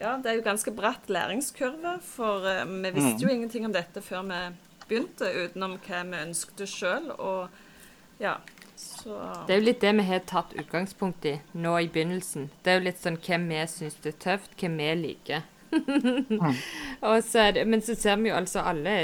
ja, 0.01 0.17
det 0.17 0.31
er 0.31 0.39
jo 0.39 0.47
ganske 0.47 0.73
bratt 0.75 1.11
læringskurve. 1.13 1.99
For 2.05 2.47
uh, 2.47 2.65
vi 2.67 2.93
visste 2.97 3.27
jo 3.27 3.33
ingenting 3.33 3.69
om 3.69 3.75
dette 3.77 4.03
før 4.05 4.25
vi 4.31 4.41
begynte, 4.89 5.29
utenom 5.45 5.77
hva 5.85 6.01
vi 6.09 6.25
ønsket 6.25 6.65
sjøl. 6.71 7.13
Og 7.19 8.23
ja, 8.23 8.39
så 8.81 9.21
Det 9.47 9.55
er 9.55 9.61
jo 9.61 9.69
litt 9.69 9.85
det 9.85 9.93
vi 9.99 10.09
har 10.09 10.27
tatt 10.29 10.53
utgangspunkt 10.57 11.25
i 11.29 11.37
nå 11.53 11.77
i 11.79 11.89
begynnelsen. 11.93 12.51
Det 12.63 12.73
er 12.73 12.81
jo 12.81 12.87
litt 12.89 13.01
sånn 13.03 13.21
hva 13.21 13.41
vi 13.45 13.63
syns 13.69 13.99
det 14.05 14.15
er 14.15 14.21
tøft, 14.25 14.57
hva 14.61 14.71
vi 14.77 14.93
liker. 15.05 15.49
Og 17.07 17.21
så 17.23 17.45
er 17.45 17.53
det, 17.55 17.65
men 17.71 17.83
så 17.85 17.95
ser 17.95 18.17
vi 18.19 18.33
jo 18.33 18.35
altså 18.35 18.65
alle 18.67 18.95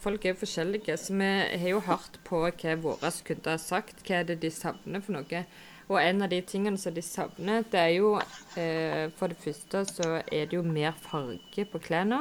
Folk 0.00 0.24
er 0.24 0.32
jo 0.32 0.38
forskjellige, 0.40 0.96
så 0.96 1.12
vi 1.12 1.28
har 1.60 1.68
jo 1.74 1.82
hørt 1.84 2.16
på 2.24 2.46
hva 2.46 2.76
våre 2.80 3.10
kunder 3.26 3.56
har 3.56 3.60
sagt. 3.60 4.00
Hva 4.06 4.22
er 4.22 4.30
det 4.30 4.40
de 4.44 4.52
savner 4.54 5.04
for 5.04 5.18
noe? 5.18 5.44
Og 5.90 5.98
en 5.98 6.22
av 6.22 6.28
de 6.30 6.38
tingene 6.46 6.78
som 6.78 6.94
de 6.94 7.02
savner, 7.02 7.64
det 7.72 7.80
er 7.80 7.88
jo 7.96 8.12
eh, 8.56 9.08
For 9.18 9.26
det 9.32 9.36
første 9.42 9.80
så 9.90 10.20
er 10.22 10.44
det 10.46 10.54
jo 10.54 10.62
mer 10.62 10.92
farge 11.02 11.64
på 11.72 11.78
klærne. 11.82 12.20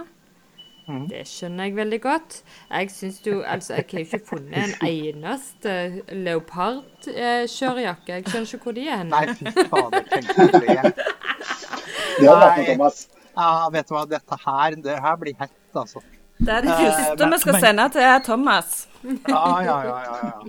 Det 1.09 1.19
skjønner 1.29 1.67
jeg 1.67 1.75
veldig 1.77 1.99
godt. 2.01 2.39
Jeg 2.71 2.89
syns 2.89 3.19
jo 3.27 3.43
Altså, 3.45 3.75
jeg 3.77 3.85
har 3.91 3.99
jo 3.99 4.05
ikke 4.07 4.19
funnet 4.25 4.57
en 4.57 4.88
eneste 4.89 5.75
leopardkjørejakke. 6.17 8.13
Jeg 8.15 8.23
skjønner 8.25 8.53
ikke 8.55 8.63
hvor 8.63 8.73
de 8.79 8.88
er 8.89 8.97
hen. 9.03 9.11
Nei, 9.13 9.25
fy 9.38 9.45
fader, 9.69 10.01
tenk 10.09 10.31
på 10.33 10.47
det. 10.55 10.63
Det 10.65 12.25
hadde 12.25 12.39
vært 12.41 12.57
noe, 12.57 12.65
Thomas. 12.71 13.03
Ja, 13.38 13.51
vet 13.71 13.85
du 13.85 13.93
hva, 13.95 14.01
dette 14.09 14.35
her, 14.47 14.79
det 14.89 14.97
her 15.05 15.15
blir 15.21 15.38
hett, 15.39 15.53
altså. 15.77 16.01
det 16.39 16.49
er 16.57 16.61
det 16.65 16.71
Eh, 16.73 16.79
første 16.79 17.19
men- 17.25 17.33
vi 17.33 17.38
skal 17.45 17.53
men- 17.53 17.61
sende 17.61 17.85
til 17.93 18.23
Thomas. 18.25 18.88
Ja, 19.29 19.61
ja, 19.63 19.77
ja, 19.85 19.97
ja, 20.09 20.15
ja. 20.25 20.39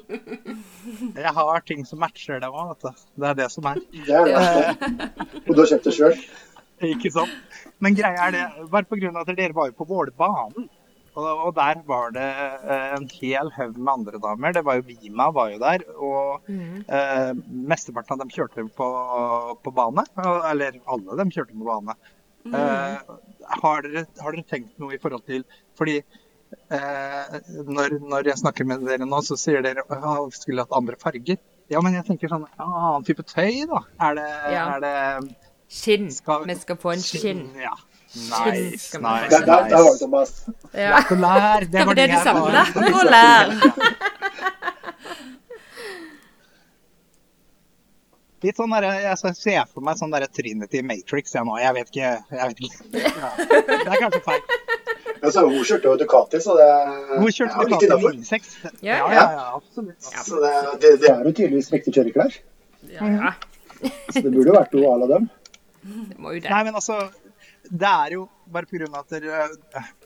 Jeg 1.15 1.33
har 1.37 1.65
ting 1.69 1.85
som 1.89 2.01
matcher 2.03 2.41
det 2.43 2.51
òg, 2.51 2.73
vet 2.73 2.87
du. 2.87 3.07
Det 3.23 3.31
er 3.31 3.39
det 3.39 3.49
som 3.53 3.69
er. 3.71 3.81
Det 3.95 4.17
er 4.17 4.29
det. 4.31 5.09
Og 5.47 5.55
du 5.55 5.63
har 5.63 5.73
kjøpt 5.73 5.89
det 5.89 5.95
sjøl? 5.97 6.19
Ikke 6.91 7.13
sant? 7.13 7.33
Men 7.85 7.97
greia 7.97 8.29
er 8.29 8.37
det, 8.37 8.45
bare 8.73 9.09
av 9.11 9.23
at 9.23 9.33
dere 9.37 9.57
var 9.57 9.71
jo 9.71 9.77
på 9.81 9.89
Vålerbanen. 9.89 10.69
Og, 11.19 11.27
og 11.27 11.51
der 11.57 11.81
var 11.89 12.13
det 12.15 12.23
eh, 12.23 12.93
en 12.95 13.09
hel 13.11 13.51
haug 13.57 13.79
med 13.79 13.93
andre 13.93 14.21
damer. 14.23 14.55
Det 14.55 14.63
var 14.65 14.79
jo 14.79 14.87
Vima 14.87 15.27
var 15.35 15.51
jo 15.51 15.59
der. 15.63 15.85
Og 15.99 16.51
eh, 16.51 17.33
mesteparten 17.73 18.15
av 18.15 18.23
dem 18.23 18.31
kjørte 18.33 18.65
på, 18.77 18.89
på 19.65 19.75
bane. 19.75 20.07
Eller 20.51 20.79
alle 20.87 21.19
dem 21.19 21.33
kjørte 21.35 21.57
på 21.57 21.67
bane. 21.67 21.99
Eh, 22.47 23.17
har, 23.61 23.83
dere, 23.85 24.07
har 24.23 24.37
dere 24.37 24.47
tenkt 24.49 24.79
noe 24.81 24.95
i 24.97 25.01
forhold 25.03 25.27
til 25.27 25.43
Fordi 25.77 25.99
eh, 26.71 27.39
når, 27.67 27.99
når 28.11 28.31
jeg 28.33 28.39
snakker 28.43 28.67
med 28.67 28.87
dere 28.89 29.07
nå, 29.07 29.21
så 29.27 29.37
sier 29.39 29.63
dere 29.63 29.85
at 29.87 30.03
jeg 30.03 30.33
skulle 30.41 30.65
hatt 30.65 30.75
andre 30.77 30.97
farger. 31.01 31.39
Ja, 31.71 31.81
men 31.85 31.95
jeg 31.95 32.05
tenker 32.09 32.29
sånn 32.33 32.47
ja, 32.49 32.65
annen 32.67 33.05
type 33.07 33.23
tøy, 33.31 33.63
da. 33.71 33.85
Er 34.09 34.15
det, 34.19 34.29
Ja. 34.55 34.65
er 34.77 34.81
det 34.87 35.37
Skinn. 35.71 36.11
skal- 36.11 36.45
Vi 36.49 36.55
skal 36.59 36.77
få 36.77 36.93
en 36.97 36.99
skinn. 37.05 37.45
Ja. 37.61 37.77
Skinn 38.11 38.55
Nice, 38.55 38.89
skal 38.89 39.03
nice, 39.05 39.29
Der, 39.31 39.45
der, 39.47 39.47
der 39.47 39.55
var 39.55 39.69
det, 39.69 39.85
nice. 39.85 39.99
Thomas. 40.01 40.33
Ja. 40.75 40.99
Lære, 41.11 41.71
det 41.71 41.87
var 41.87 41.95
det 41.95 42.03
det 42.03 42.11
du 42.11 42.17
jeg 42.17 42.25
sa. 42.25 42.33
var. 42.35 42.51
Lett 42.51 42.75
å 42.91 43.05
lære. 43.07 43.51
Litt 48.41 48.57
sånn 48.57 48.73
der, 48.73 48.87
jeg 49.05 49.35
ser 49.37 49.67
for 49.69 49.85
meg 49.85 49.99
sånn 50.01 50.11
der 50.15 50.25
Trinity 50.33 50.81
Matrix 50.83 51.35
jeg 51.37 51.45
nå. 51.45 51.59
Jeg 51.61 51.75
vet 51.77 51.91
ikke. 51.93 52.13
Jeg 52.33 52.47
vet 52.49 52.61
ikke. 52.65 52.79
Ja. 53.21 53.31
Det 53.37 53.85
er 53.85 54.01
kanskje 54.01 54.23
feil. 54.25 54.41
Altså, 55.21 55.45
hun 55.47 55.65
kjørte 55.67 55.89
jo 55.91 55.97
Ducati, 56.01 56.41
så 56.43 56.57
det 56.59 56.69
Hun 57.13 57.29
kjørte 57.29 57.53
ja, 57.53 57.65
Ducati 57.65 57.89
innafor. 57.89 58.19
96? 58.19 58.51
Ja, 58.81 58.97
ja, 58.97 59.09
ja, 59.15 59.25
ja, 59.37 59.47
absolutt. 59.59 60.11
Så 60.27 60.41
det, 60.45 60.53
det, 60.83 60.93
det 61.03 61.11
er 61.13 61.25
jo 61.25 61.33
tydeligvis 61.33 61.73
riktig 61.75 61.97
kjøreklær. 61.99 62.37
ja. 62.95 63.33
Så 63.81 64.21
det 64.21 64.31
burde 64.35 64.51
jo 64.51 64.55
vært 64.57 64.77
noe 64.77 64.93
à 64.93 65.01
la 65.01 65.07
dem. 65.15 65.27
Det 65.81 66.19
må 66.21 66.35
jo 66.35 66.41
det. 66.45 66.51
Nei, 66.53 66.63
men 66.69 66.77
altså 66.77 66.99
Det 67.71 67.89
er 67.89 68.15
jo 68.17 68.27
bare 68.53 68.69
pga. 68.69 68.89
at 68.99 69.15
dere 69.15 69.47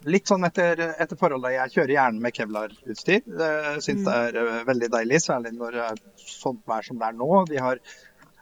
Litt 0.07 0.31
sånn 0.31 0.47
etter, 0.47 0.79
etter 1.03 1.19
forholdet 1.19 1.57
Jeg 1.57 1.73
kjører 1.75 1.95
gjerne 1.97 2.23
med 2.23 2.37
Kevlar-utstyr. 2.37 3.23
Jeg 3.27 3.83
syns 3.83 4.05
det 4.07 4.15
er 4.15 4.39
eh, 4.43 4.61
veldig 4.69 4.91
deilig, 4.95 5.23
særlig 5.25 5.55
når 5.57 5.79
det 5.79 5.87
er 5.89 6.03
sånt 6.23 6.63
vær 6.71 6.87
som 6.87 7.01
det 7.01 7.09
er 7.09 7.17
nå. 7.19 7.31
Vi 7.51 7.63
har 7.63 7.81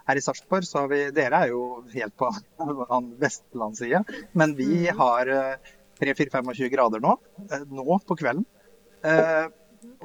her 0.08 0.18
i 0.18 0.24
Sarpsborg 0.24 0.66
så 0.66 0.82
har 0.82 0.90
vi 0.90 1.02
Dere 1.14 1.44
er 1.44 1.52
jo 1.52 1.62
helt 1.94 2.16
på 2.18 2.28
den 2.92 3.12
vestlandsside, 3.22 4.02
men 4.36 4.56
vi 4.58 4.88
har 4.98 5.30
eh, 5.30 5.72
3-4-25 6.02 6.70
grader 6.74 7.02
nå. 7.04 7.16
eh, 7.48 7.64
Nå 7.70 7.98
på 8.08 8.16
kvelden. 8.20 8.44
Eh, 9.02 9.46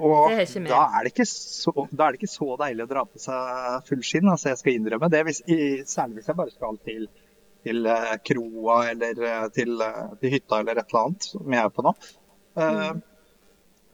Og 0.02 0.32
er 0.34 0.46
da 0.66 0.80
er, 0.98 1.04
det 1.06 1.12
ikke 1.14 1.26
så, 1.30 1.74
da 1.92 2.08
er 2.08 2.16
det 2.16 2.22
ikke 2.22 2.32
så 2.32 2.48
deilig 2.58 2.86
å 2.88 2.90
dra 2.90 3.04
på 3.06 3.20
seg 3.22 3.84
full 3.90 4.02
skinn. 4.06 4.30
Altså 4.32 4.50
jeg 4.54 4.62
skal 4.62 4.78
innrømme 4.80 5.10
det, 5.14 5.24
hvis, 5.28 5.42
særlig 5.90 6.20
hvis 6.22 6.32
jeg 6.32 6.38
bare 6.40 6.54
skal 6.56 6.80
til, 6.86 7.04
til 7.66 7.86
eh, 7.86 8.16
kroa 8.26 8.80
eller 8.94 9.22
til, 9.54 9.76
til 10.22 10.34
hytta 10.34 10.62
eller 10.64 10.82
et 10.82 10.88
eller 10.90 11.04
annet 11.04 11.28
som 11.34 11.54
jeg 11.58 11.66
er 11.66 11.76
på 11.78 11.86
nå. 11.90 11.94
Eh, 12.58 12.90
Mm. 12.98 13.04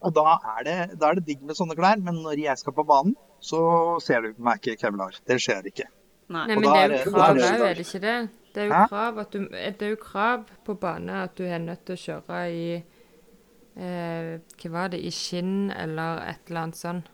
Og 0.04 0.12
da 0.12 0.22
er, 0.36 0.64
det, 0.66 0.72
da 1.00 1.08
er 1.10 1.16
det 1.16 1.22
digg 1.24 1.42
med 1.48 1.56
sånne 1.56 1.72
klær, 1.78 1.96
men 2.04 2.18
når 2.20 2.36
jeg 2.42 2.58
skal 2.60 2.74
på 2.76 2.82
banen, 2.84 3.14
så 3.40 3.60
ser 4.04 4.20
du 4.26 4.34
meg 4.44 4.60
ikke 4.60 4.74
Kevlar. 4.82 5.14
Det 5.24 5.38
skjer 5.40 5.64
ikke. 5.70 5.86
Nei. 6.28 6.42
Men 6.50 6.60
da 6.66 6.72
det 6.74 6.82
er 6.82 6.90
jo 6.92 6.98
er 6.98 7.14
krav 7.14 7.38
det- 7.38 7.46
òg, 7.46 7.62
er 7.70 7.78
det 7.78 7.86
ikke 7.86 8.00
det? 8.02 8.16
Det 8.54 8.62
er 8.62 8.70
jo 8.70 8.82
krav 8.88 9.18
at 9.18 9.32
du 9.34 9.48
Det 9.50 9.82
er 9.82 9.94
jo 9.94 10.02
krav 10.02 10.44
på 10.64 10.76
bane 10.78 11.22
at 11.24 11.34
du 11.38 11.42
er 11.44 11.58
nødt 11.58 11.84
til 11.86 11.96
å 11.96 12.02
kjøre 12.04 12.42
i 12.54 12.68
eh, 12.76 14.30
Hva 14.60 14.70
var 14.76 14.94
det? 14.94 15.02
I 15.02 15.10
skinn 15.14 15.72
eller 15.74 16.22
et 16.28 16.48
eller 16.48 16.60
annet 16.60 16.78
sånt. 16.78 17.10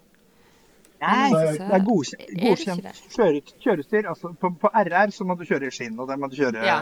Nei, 1.01 1.31
det 1.33 1.65
er 1.65 1.85
godkjent, 1.85 2.99
kjøre, 3.15 3.41
kjørestyr. 3.65 4.09
Altså, 4.11 4.35
på, 4.37 4.51
på 4.61 4.71
RR 4.83 5.15
så 5.17 5.25
må 5.25 5.37
du 5.39 5.47
kjøre 5.49 5.71
i 5.71 5.73
skinn, 5.73 5.97
og 5.97 6.11
der 6.11 6.21
kjøre 6.35 6.65
Ja. 6.67 6.77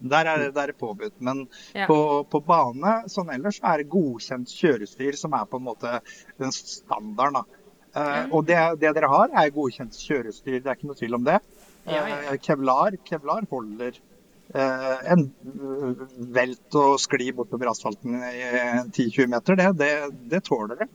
Der 0.00 0.26
er, 0.26 0.48
der 0.50 0.62
er 0.64 0.72
det 0.72 0.78
påbudt. 0.80 1.14
Men 1.20 1.46
Ja. 1.74 1.86
på, 1.86 2.26
på 2.26 2.40
bane 2.42 2.96
sånn 3.06 3.30
ellers 3.30 3.60
er 3.62 3.78
det 3.78 3.90
godkjent 3.92 4.50
kjørestyr 4.50 5.14
som 5.14 5.38
er 5.38 5.46
på 5.46 5.62
en 5.62 5.68
måte 5.68 6.00
den 6.42 6.50
standarden. 6.56 7.46
Uh, 7.90 8.02
mm. 8.02 8.32
og 8.32 8.46
det, 8.46 8.58
det 8.82 8.90
dere 8.94 9.10
har, 9.10 9.30
er 9.34 9.54
godkjent 9.54 9.94
kjørestyr, 9.98 10.58
det 10.58 10.66
er 10.66 10.76
ikke 10.76 10.90
noe 10.90 10.98
tvil 10.98 11.18
om 11.18 11.24
det. 11.26 11.40
Ja, 11.94 12.06
ja. 12.08 12.20
Eh, 12.32 12.38
Kevlar, 12.42 12.96
Kevlar 13.08 13.46
holder 13.50 13.98
eh, 14.54 15.12
en 15.14 15.26
eh, 15.46 16.04
velt 16.36 16.78
og 16.80 16.96
skli 17.02 17.30
bortover 17.36 17.70
asfalten 17.72 18.16
i 18.30 18.40
10-20 18.94 19.30
meter, 19.34 19.56
det, 19.60 19.68
det, 19.80 19.90
det 20.32 20.42
tåler 20.48 20.80
det. 20.84 20.88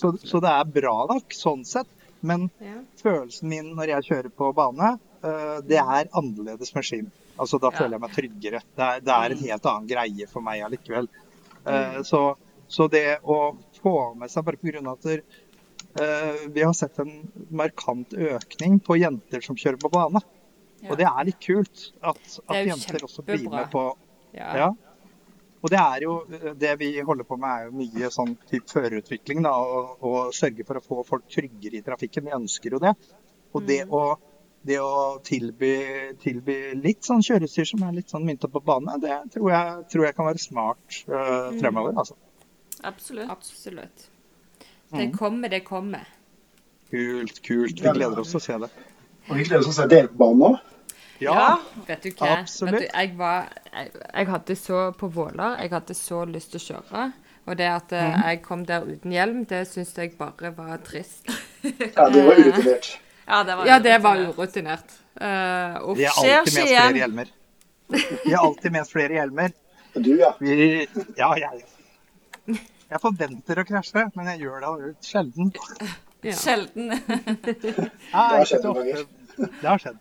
Så, 0.00 0.12
så 0.18 0.40
det 0.42 0.50
er 0.50 0.70
bra 0.80 0.94
nok 1.10 1.34
sånn 1.36 1.64
sett. 1.68 1.88
Men 2.22 2.48
Ja. 2.62 2.76
følelsen 3.02 3.48
min 3.50 3.72
når 3.74 3.96
jeg 3.96 4.06
kjører 4.10 4.30
på 4.38 4.52
bane, 4.54 4.92
eh, 5.26 5.58
det 5.66 5.80
er 5.82 6.08
annerledes 6.14 6.70
med 6.76 6.86
skinn. 6.86 7.10
Altså, 7.40 7.58
da 7.58 7.70
føler 7.74 7.96
jeg 7.96 8.02
meg 8.04 8.12
tryggere. 8.14 8.60
Det 8.76 8.84
er, 8.86 9.00
det 9.02 9.14
er 9.16 9.34
en 9.34 9.42
helt 9.48 9.66
annen 9.66 9.88
greie 9.90 10.26
for 10.30 10.44
meg 10.46 10.62
allikevel. 10.68 11.08
Eh, 11.66 11.96
Mm. 11.96 12.04
så, 12.04 12.20
så 12.68 12.88
det 12.90 13.18
å 13.22 13.36
få 13.82 13.92
med 14.18 14.30
seg 14.30 14.44
bare 14.46 14.58
pga. 14.58 14.80
at 14.92 15.06
vi 15.92 16.62
har 16.62 16.72
sett 16.76 16.98
en 17.02 17.10
markant 17.52 18.14
økning 18.14 18.78
på 18.80 18.96
jenter 18.96 19.44
som 19.44 19.58
kjører 19.58 19.80
på 19.82 19.90
bane. 19.92 20.22
Og 20.88 20.96
det 20.98 21.06
er 21.06 21.26
litt 21.28 21.42
kult 21.42 21.84
at, 22.00 22.22
at 22.48 22.56
er 22.56 22.72
jenter 22.72 23.04
også 23.06 23.24
blir 23.26 23.44
med 23.50 23.68
på 23.72 23.84
Ja. 24.32 24.48
ja. 24.56 24.70
Og 25.62 25.70
det 25.70 25.78
er 25.78 26.02
jo 26.02 26.14
det 26.58 26.72
vi 26.80 26.88
holder 27.06 27.26
på 27.28 27.36
med, 27.38 27.50
er 27.50 27.68
jo 27.68 27.76
mye 27.78 28.08
sånn 28.10 28.32
type 28.50 28.66
førerutvikling. 28.72 29.44
da, 29.46 29.52
og, 29.54 30.02
og 30.02 30.34
sørge 30.34 30.66
for 30.66 30.80
å 30.80 30.82
få 30.82 31.04
folk 31.06 31.28
tryggere 31.30 31.78
i 31.78 31.84
trafikken. 31.86 32.26
Vi 32.26 32.34
ønsker 32.34 32.74
jo 32.74 32.80
det. 32.82 32.96
Og 33.54 33.68
det 33.68 33.84
å, 33.86 34.02
det 34.66 34.80
å 34.82 35.20
tilby, 35.22 35.72
tilby 36.22 36.56
litt 36.80 37.06
sånn 37.06 37.22
kjørestyr 37.22 37.68
som 37.68 37.84
er 37.86 37.94
litt 38.00 38.10
sånn 38.10 38.26
mynta 38.26 38.50
på 38.50 38.64
bane, 38.64 38.98
det 39.02 39.20
tror 39.36 39.52
jeg, 39.52 39.86
tror 39.92 40.08
jeg 40.08 40.18
kan 40.18 40.30
være 40.32 40.42
smart 40.42 40.98
øh, 41.06 41.52
fremover. 41.60 41.94
altså. 41.94 42.18
Absolutt. 42.82 43.30
Absolutt. 43.30 44.08
Mm. 44.92 44.98
Det 44.98 45.18
kommer, 45.18 45.48
det 45.48 45.60
kommer. 45.64 46.04
Kult, 46.92 47.38
kult. 47.42 47.80
Vi 47.80 47.88
gleder 47.96 48.20
oss 48.20 48.30
til 48.34 48.40
å 48.40 48.44
se 48.44 48.58
det. 48.66 48.68
Og 49.30 49.36
vi 49.38 49.44
gleder 49.46 49.62
oss 49.62 49.70
til 49.70 49.72
å 49.72 49.78
se 49.80 49.88
dere 49.88 50.10
på 50.12 50.18
banen 50.20 50.42
òg. 50.50 50.58
Ja, 51.22 51.58
Vet 51.86 52.02
du 52.02 52.10
hva? 52.18 52.32
Absolutt. 52.40 52.74
Vet 52.74 52.82
du, 52.82 52.88
jeg, 52.98 53.12
var, 53.16 53.44
jeg, 53.72 53.90
jeg 54.10 54.26
hadde 54.32 54.56
så 54.58 54.78
på 54.98 55.06
Våler 55.14 55.60
Jeg 55.62 55.70
hadde 55.70 55.94
så 55.94 56.24
lyst 56.26 56.50
til 56.50 56.58
å 56.58 56.64
kjøre. 56.66 57.04
Og 57.46 57.56
det 57.58 57.68
at 57.70 57.92
eh, 57.94 58.08
Mhm. 58.10 58.24
jeg 58.26 58.42
kom 58.42 58.64
der 58.66 58.84
uten 58.86 59.12
hjelm, 59.14 59.44
det 59.50 59.60
syns 59.70 59.94
jeg 59.98 60.12
bare 60.18 60.50
var 60.56 60.76
trist. 60.86 61.26
Ja, 61.62 62.08
det 62.10 62.24
var 62.26 62.36
urutinert. 62.42 62.90
Ja, 63.32 63.44
det 63.46 63.54
var, 63.56 63.66
Ja, 63.66 63.78
det 63.78 63.98
var 64.02 64.18
urutinert. 64.18 64.92
Uh. 65.14 65.94
Vi 65.94 66.04
er 66.04 66.10
alltid 66.10 66.32
med 66.34 66.42
oss 66.42 66.50
flere 66.58 66.98
hjelmer. 66.98 67.28
Vi 68.24 68.32
er 68.32 68.38
alltid 68.38 68.72
med 68.72 68.80
oss 68.82 68.90
flere 68.92 69.14
hjelmer. 69.14 69.52
Du, 69.94 70.10
ja. 70.18 70.32
Vi, 70.40 70.86
ja, 71.16 71.28
jeg, 71.38 72.58
jeg 72.92 73.02
forventer 73.02 73.60
å 73.60 73.66
krasje, 73.66 74.06
men 74.16 74.32
jeg 74.32 74.44
gjør 74.46 74.64
det 74.66 74.94
sjelden. 75.08 75.52
Ja. 76.22 76.36
Sjelden. 76.38 76.92
Det 78.12 79.66
har 79.66 79.80
skjedd. 79.82 79.96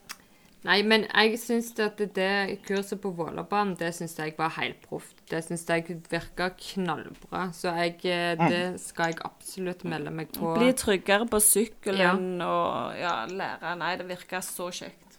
Nei, 0.67 0.75
men 0.86 1.07
jeg 1.07 1.39
syns 1.41 1.71
at 1.81 1.98
det 2.13 2.60
kurset 2.67 3.00
på 3.01 3.10
Vålerbanen, 3.17 3.74
det 3.79 3.89
syns 3.98 4.13
jeg 4.19 4.36
var 4.38 4.51
helt 4.60 4.83
proft. 4.86 5.15
Det 5.31 5.39
syns 5.41 5.63
jeg 5.65 5.98
virka 6.12 6.51
knallbra. 6.53 7.48
Så 7.57 7.74
jeg, 7.79 7.95
eh, 8.05 8.38
det 8.38 8.77
skal 8.83 9.15
jeg 9.15 9.24
absolutt 9.25 9.81
melde 9.89 10.13
meg 10.13 10.29
på. 10.36 10.53
Bli 10.60 10.69
tryggere 10.77 11.25
på 11.31 11.41
sykkelen 11.41 12.38
og 12.45 13.01
ja, 13.01 13.15
lære. 13.25 13.74
Nei, 13.81 13.95
det 13.98 14.05
virka 14.12 14.43
så 14.45 14.69
kjekt. 14.69 15.17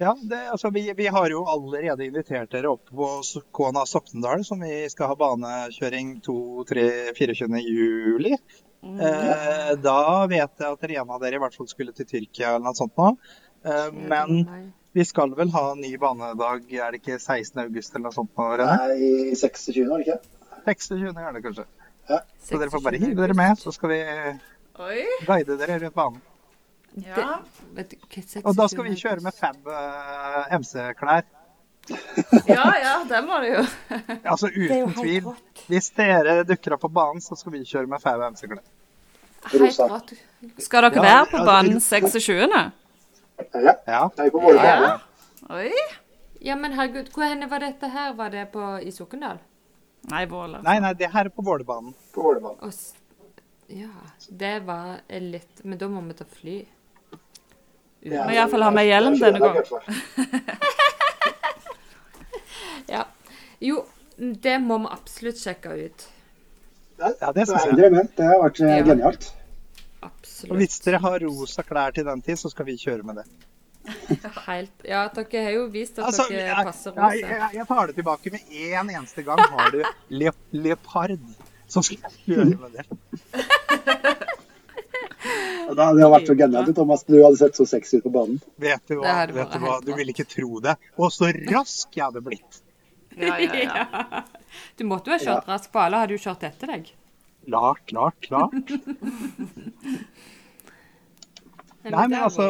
Ja, 0.00 0.16
det, 0.22 0.48
altså, 0.48 0.70
vi, 0.70 0.86
vi 0.96 1.06
har 1.12 1.28
jo 1.28 1.42
allerede 1.44 2.06
invitert 2.06 2.48
dere 2.54 2.70
opp 2.72 2.88
på 2.88 3.08
Kona 3.52 3.82
Soknedal, 3.84 4.46
som 4.48 4.62
vi 4.64 4.86
skal 4.88 5.10
ha 5.10 5.16
banekjøring 5.20 6.14
2-3-24. 6.24 7.60
juli. 7.66 8.32
Eh, 8.80 9.72
da 9.84 9.98
vet 10.30 10.62
jeg 10.62 10.72
at 10.72 10.86
en 10.88 11.12
av 11.12 11.20
dere 11.20 11.36
i 11.36 11.42
hvert 11.42 11.58
fall 11.58 11.68
skulle 11.68 11.92
til 11.92 12.08
Tyrkia 12.08 12.54
eller 12.54 12.70
noe 12.70 12.78
sånt 12.78 12.96
nå. 12.96 13.10
Eh, 13.68 13.90
men 13.92 14.72
vi 14.96 15.04
skal 15.04 15.36
vel 15.36 15.52
ha 15.52 15.66
ny 15.76 15.92
banedag, 16.00 16.64
er 16.72 16.96
det 16.96 17.02
ikke 17.02 17.20
16. 17.20 17.60
august 17.66 17.92
eller 17.92 18.08
noe 18.08 18.16
sånt 18.16 18.32
nå, 18.40 18.48
Rene? 18.56 18.78
Nei, 18.80 19.36
26, 19.36 19.84
var 19.84 20.00
det 20.00 20.08
ikke? 20.08 20.18
26. 20.64 21.04
er 21.12 21.36
det 21.36 21.44
kanskje. 21.44 21.68
Så 22.48 22.56
dere 22.56 22.72
får 22.72 22.88
bare 22.88 23.04
hive 23.04 23.20
dere 23.20 23.36
med, 23.36 23.60
så 23.60 23.76
skal 23.76 23.92
vi 23.92 24.00
Oi. 24.80 25.04
guide 25.28 25.60
dere 25.60 25.76
rundt 25.84 26.00
banen. 26.00 26.24
Ja. 26.96 27.40
Vet 27.76 27.90
du, 27.94 27.96
Og 28.44 28.56
da 28.58 28.66
skal 28.68 28.84
vi 28.88 28.96
kjøre 28.98 29.22
med 29.22 29.34
fem 29.36 29.56
uh, 29.66 30.46
MC-klær. 30.58 31.22
ja, 32.50 32.64
ja, 32.82 32.94
det 33.08 33.20
må 33.26 33.38
du 33.42 33.46
jo. 33.48 33.62
Altså 34.30 34.50
er 34.50 34.58
jo 34.80 34.88
uten 34.88 34.94
tvil. 34.98 35.30
Hvis 35.70 35.90
dere 35.96 36.40
dukker 36.46 36.74
opp 36.76 36.82
på 36.84 36.90
banen, 36.92 37.22
så 37.24 37.38
skal 37.38 37.54
vi 37.54 37.62
kjøre 37.64 37.86
med 37.90 38.02
fem 38.02 38.20
MC-klær. 38.34 38.62
Helt 39.54 39.78
rått. 39.80 40.12
Skal 40.60 40.86
dere 40.88 41.00
Ja, 41.00 41.06
være 41.06 41.26
på 41.32 41.44
banen 41.48 41.80
26.? 41.80 42.50
Ja. 43.54 43.74
Ja. 43.88 44.02
ja. 44.12 44.96
Oi. 45.50 45.70
Ja, 46.44 46.56
men 46.56 46.72
herregud, 46.76 47.08
hvor 47.14 47.24
henne 47.28 47.48
var 47.50 47.60
dette 47.64 47.88
her? 47.92 48.12
Var 48.18 48.30
det 48.32 48.46
på, 48.52 48.64
i 48.84 48.90
Sokndal? 48.92 49.38
Nei, 50.10 50.24
Våler. 50.28 50.62
Nei, 50.64 50.78
nei, 50.80 50.92
det 50.96 51.10
her 51.12 51.28
er 51.28 51.32
på 51.34 51.44
Vålerbanen. 51.44 51.94
På 52.14 52.22
Våler 52.24 52.40
bane. 52.44 52.56
Og 52.64 52.72
s- 52.72 52.94
Ja, 53.70 53.90
det 54.28 54.64
var 54.66 55.00
litt 55.08 55.60
Men 55.64 55.78
da 55.78 55.86
må 55.88 56.00
vi 56.08 56.14
ta 56.18 56.24
fly. 56.24 56.54
Ja, 58.02 58.24
Må 58.24 58.32
iallfall 58.32 58.62
ha 58.64 58.70
med 58.72 58.86
hjelm 58.88 59.18
denne 59.20 59.38
fall. 59.40 59.82
Ja. 62.90 63.04
Jo, 63.62 63.82
det 64.16 64.56
må 64.64 64.78
vi 64.82 64.88
absolutt 64.90 65.38
sjekke 65.38 65.74
ut. 65.78 66.06
Ja, 67.00 67.30
det 67.36 67.44
syns 67.48 67.66
jeg. 67.68 67.76
Det 68.16 68.26
har 68.26 68.40
vært 68.42 68.60
eh, 68.64 68.72
Ja. 68.80 68.82
genialt. 68.88 69.28
Og 70.48 70.56
hvis 70.56 70.78
dere 70.84 70.98
har 71.04 71.20
rosa 71.20 71.62
klær 71.62 71.92
til 71.94 72.04
den 72.08 72.22
tid, 72.24 72.38
så 72.40 72.48
skal 72.50 72.66
vi 72.66 72.74
kjøre 72.80 73.04
med 73.06 73.20
det. 73.20 73.26
Helt 74.48 74.84
Ja, 74.88 75.04
dere 75.12 75.44
har 75.44 75.54
jo 75.54 75.66
vist 75.72 75.98
at 76.00 76.08
Altså, 76.10 76.26
dere 76.32 76.48
jeg, 76.48 76.66
passer 76.68 76.90
rosa. 76.96 77.14
jeg, 77.20 77.50
jeg 77.60 77.66
tar 77.68 77.86
det 77.90 77.96
tilbake 78.00 78.32
med 78.34 78.40
en 78.50 78.90
eneste 78.96 79.22
gang. 79.28 79.40
Har 79.54 79.70
du 79.76 79.80
le, 80.08 80.32
leopard, 80.56 81.14
så 81.70 81.82
skal 81.84 81.98
jeg 82.02 82.12
kjøre 82.26 82.58
med 82.64 82.70
det. 82.80 82.84
Det 85.20 85.84
hadde 85.84 86.08
vært 86.14 86.26
så 86.30 86.34
genialt, 86.38 86.72
Thomas. 86.76 87.04
Du 87.06 87.16
hadde 87.20 87.38
sett 87.38 87.58
så 87.58 87.66
sexy 87.68 88.00
ut 88.00 88.06
på 88.08 88.12
banen. 88.14 88.40
Vet 88.60 88.82
du 88.88 88.96
Det 88.96 89.00
hva? 89.02 89.26
Vet 89.36 89.52
du, 89.52 89.58
hva? 89.62 89.76
du 89.84 89.92
ville 89.94 90.14
ikke 90.14 90.26
tro 90.28 90.60
det. 90.64 90.74
Og 90.98 91.12
så 91.14 91.30
rask 91.52 91.96
jeg 91.96 92.04
hadde 92.06 92.22
blitt. 92.24 92.62
Ja, 93.18 93.36
ja, 93.42 93.54
ja. 93.66 94.24
Du 94.78 94.82
måtte 94.88 95.10
jo 95.10 95.14
ha 95.14 95.20
kjørt 95.22 95.46
rask 95.50 95.70
på 95.70 95.78
alle 95.82 96.00
hadde 96.02 96.16
du 96.16 96.22
kjørt 96.22 96.42
etter 96.48 96.72
deg. 96.72 96.90
Klart, 97.46 97.82
klart, 97.90 98.18
klart. 98.24 98.54
Nei, 101.80 102.06
men 102.12 102.18
altså 102.20 102.46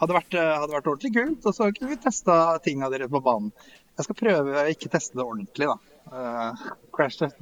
Hadde 0.00 0.14
vært, 0.16 0.32
hadde 0.32 0.72
vært 0.72 0.86
ordentlig 0.88 1.10
kult. 1.12 1.44
Og 1.44 1.52
så 1.56 1.68
kunne 1.76 1.92
vi 1.92 1.98
testa 2.00 2.34
tinga 2.64 2.88
deres 2.92 3.10
på 3.12 3.20
banen. 3.24 3.50
Jeg 3.98 4.06
skal 4.06 4.16
prøve 4.16 4.62
å 4.62 4.68
ikke 4.72 4.88
teste 4.92 5.18
det 5.18 5.26
ordentlig, 5.26 5.68
da. 5.68 5.76
Uh, 6.10 6.68
crash 6.96 7.20
test 7.20 7.36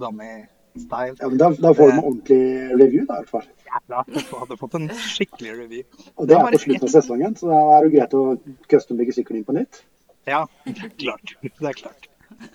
dummy-style. 0.79 1.17
Ja, 1.21 1.29
men 1.29 1.39
da, 1.39 1.51
da 1.51 1.75
får 1.75 1.87
du 1.87 1.93
en 1.93 2.05
ordentlig 2.05 2.71
review, 2.81 3.07
da, 3.07 3.15
i 3.15 3.25
hvert 3.25 3.31
fall. 3.31 3.47
Jævla 3.69 4.03
da 4.09 4.41
hadde 4.41 4.59
fått 4.61 4.75
en 4.79 4.89
skikkelig 4.89 5.55
review. 5.59 5.85
Og 6.17 6.29
det 6.29 6.35
det 6.35 6.39
er 6.39 6.53
på 6.53 6.61
slutten 6.65 6.89
av 6.89 6.93
sesongen, 6.93 7.37
så 7.37 7.51
da 7.51 7.59
er 7.77 7.87
det 7.87 7.93
greit 7.97 8.15
å 8.15 8.23
custombygge 8.71 9.17
sykkelen 9.17 9.41
din 9.41 9.49
på 9.49 9.57
nytt. 9.59 9.83
Ja, 10.29 10.45
det 10.67 10.77
er 10.85 10.95
klart. 10.99 11.35
Det 11.43 11.69
er 11.73 11.77
klart. 11.83 12.09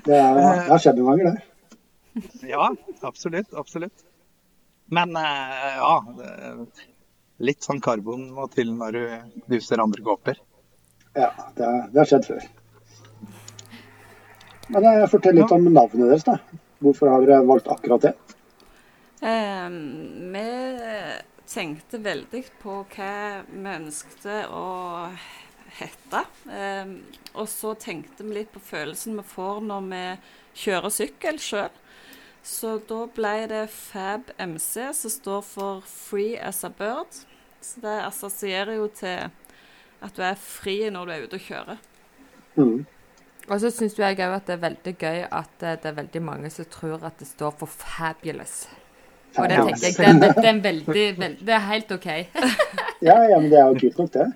Det, 0.05 0.15
er, 0.15 0.39
det 0.39 0.71
har 0.71 0.81
skjedd 0.81 0.99
noen 1.01 1.12
ganger, 1.12 1.33
det. 1.33 2.23
Ja, 2.47 2.71
absolutt. 3.01 3.53
Absolutt. 3.57 4.03
Men 4.93 5.15
eh, 5.17 5.77
ja 5.79 6.65
Litt 7.43 7.65
sånn 7.65 7.79
karbon 7.81 8.27
må 8.36 8.45
til 8.53 8.69
når 8.77 8.95
du 8.95 9.39
duser 9.55 9.81
andre 9.81 10.03
kåper. 10.05 10.38
Ja, 11.17 11.31
det, 11.57 11.69
det 11.91 11.99
har 11.99 12.07
skjedd 12.12 12.27
før. 12.29 12.45
Men 14.71 14.86
jeg 14.86 15.09
fortell 15.12 15.36
litt 15.39 15.51
om 15.51 15.65
navnet 15.65 16.05
deres, 16.05 16.23
da. 16.27 16.38
Hvorfor 16.83 17.07
har 17.07 17.23
dere 17.23 17.45
valgt 17.47 17.69
akkurat 17.71 18.01
det? 18.01 18.13
Ehm, 19.23 20.33
vi 20.33 20.47
tenkte 21.47 21.99
veldig 22.03 22.43
på 22.59 22.81
hva 22.95 23.13
vi 23.47 23.75
ønskte 23.77 24.41
å 24.51 24.65
hete. 25.77 26.25
Ehm, 26.51 26.97
og 27.33 27.47
så 27.47 27.73
tenkte 27.79 28.25
vi 28.27 28.41
litt 28.41 28.51
på 28.51 28.61
følelsen 28.63 29.15
vi 29.15 29.23
får 29.31 29.63
når 29.69 29.87
vi 29.93 30.03
kjører 30.65 30.93
sykkel 30.97 31.39
sjøl. 31.39 31.79
Så 32.43 32.75
da 32.89 33.05
ble 33.15 33.35
det 33.47 33.63
Fab 33.71 34.33
MC, 34.35 34.89
som 34.91 35.13
står 35.13 35.45
for 35.47 35.85
Free 35.87 36.35
as 36.35 36.65
a 36.67 36.69
Bird. 36.69 37.23
Så 37.63 37.79
det 37.79 37.95
assosierer 38.03 38.75
jo 38.75 38.89
til 38.91 39.29
at 40.03 40.17
du 40.17 40.25
er 40.27 40.35
fri 40.35 40.81
når 40.91 41.07
du 41.07 41.13
er 41.15 41.23
ute 41.23 41.39
og 41.39 41.47
kjører. 41.47 41.79
Mhm. 42.59 42.83
Og 43.49 43.60
så 43.60 43.71
syns 43.75 43.97
jeg 43.99 44.15
òg 44.15 44.38
at 44.38 44.47
det 44.47 44.56
er 44.56 44.62
veldig 44.62 44.93
gøy 44.99 45.25
at 45.27 45.65
eh, 45.65 45.75
det 45.82 45.89
er 45.89 45.97
veldig 45.97 46.21
mange 46.23 46.49
som 46.53 46.67
tror 46.71 47.03
at 47.03 47.19
det 47.19 47.27
står 47.27 47.51
for 47.60 47.67
fabulous. 47.67 48.67
Og 49.38 49.49
det 49.49 49.58
tenker 49.58 49.88
jeg, 49.88 50.15
det 50.21 50.29
er, 50.29 50.34
det 50.38 50.45
er 50.45 50.53
en 50.53 50.63
veldig, 50.63 51.06
veldig 51.17 51.47
Det 51.47 51.53
er 51.53 51.63
helt 51.71 51.91
OK. 51.91 52.10
Ja, 53.08 53.17
ja, 53.27 53.39
men 53.39 53.49
det 53.51 53.60
er 53.60 53.65
jo 53.67 53.79
kult 53.82 53.97
nok, 53.97 54.13
det. 54.13 54.27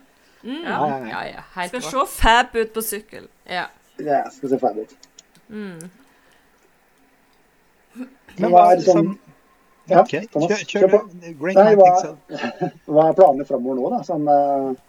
Ja, 0.43 0.79
ja, 1.07 1.21
ja. 1.27 1.43
Helt 1.55 1.69
Skal 1.69 1.81
se 1.81 2.03
fab 2.17 2.55
ut 2.55 2.73
på 2.73 2.81
sykkel. 2.83 3.29
Ja. 3.49 3.69
ja 3.99 4.25
skal 4.31 4.49
se 4.49 4.59
fab 4.59 4.77
ut. 4.77 4.97
Men 5.47 5.89
Men 8.37 8.51
hva 8.51 8.65
er 8.73 8.83
sånn 8.83 9.13
Ja, 9.87 10.01
okay. 10.01 10.27
Kjør, 10.33 10.51
kjør 10.67 10.81
kjør 10.81 10.89
på. 10.91 10.99
Nei, 11.55 11.73
hva-. 11.79 12.15
Hva 12.91 13.05
er 13.07 13.13
planene 13.15 13.45
framover 13.47 13.77
nå, 13.79 13.91
da? 13.93 14.01
Sånn, 14.03 14.27
eh, 14.27 14.86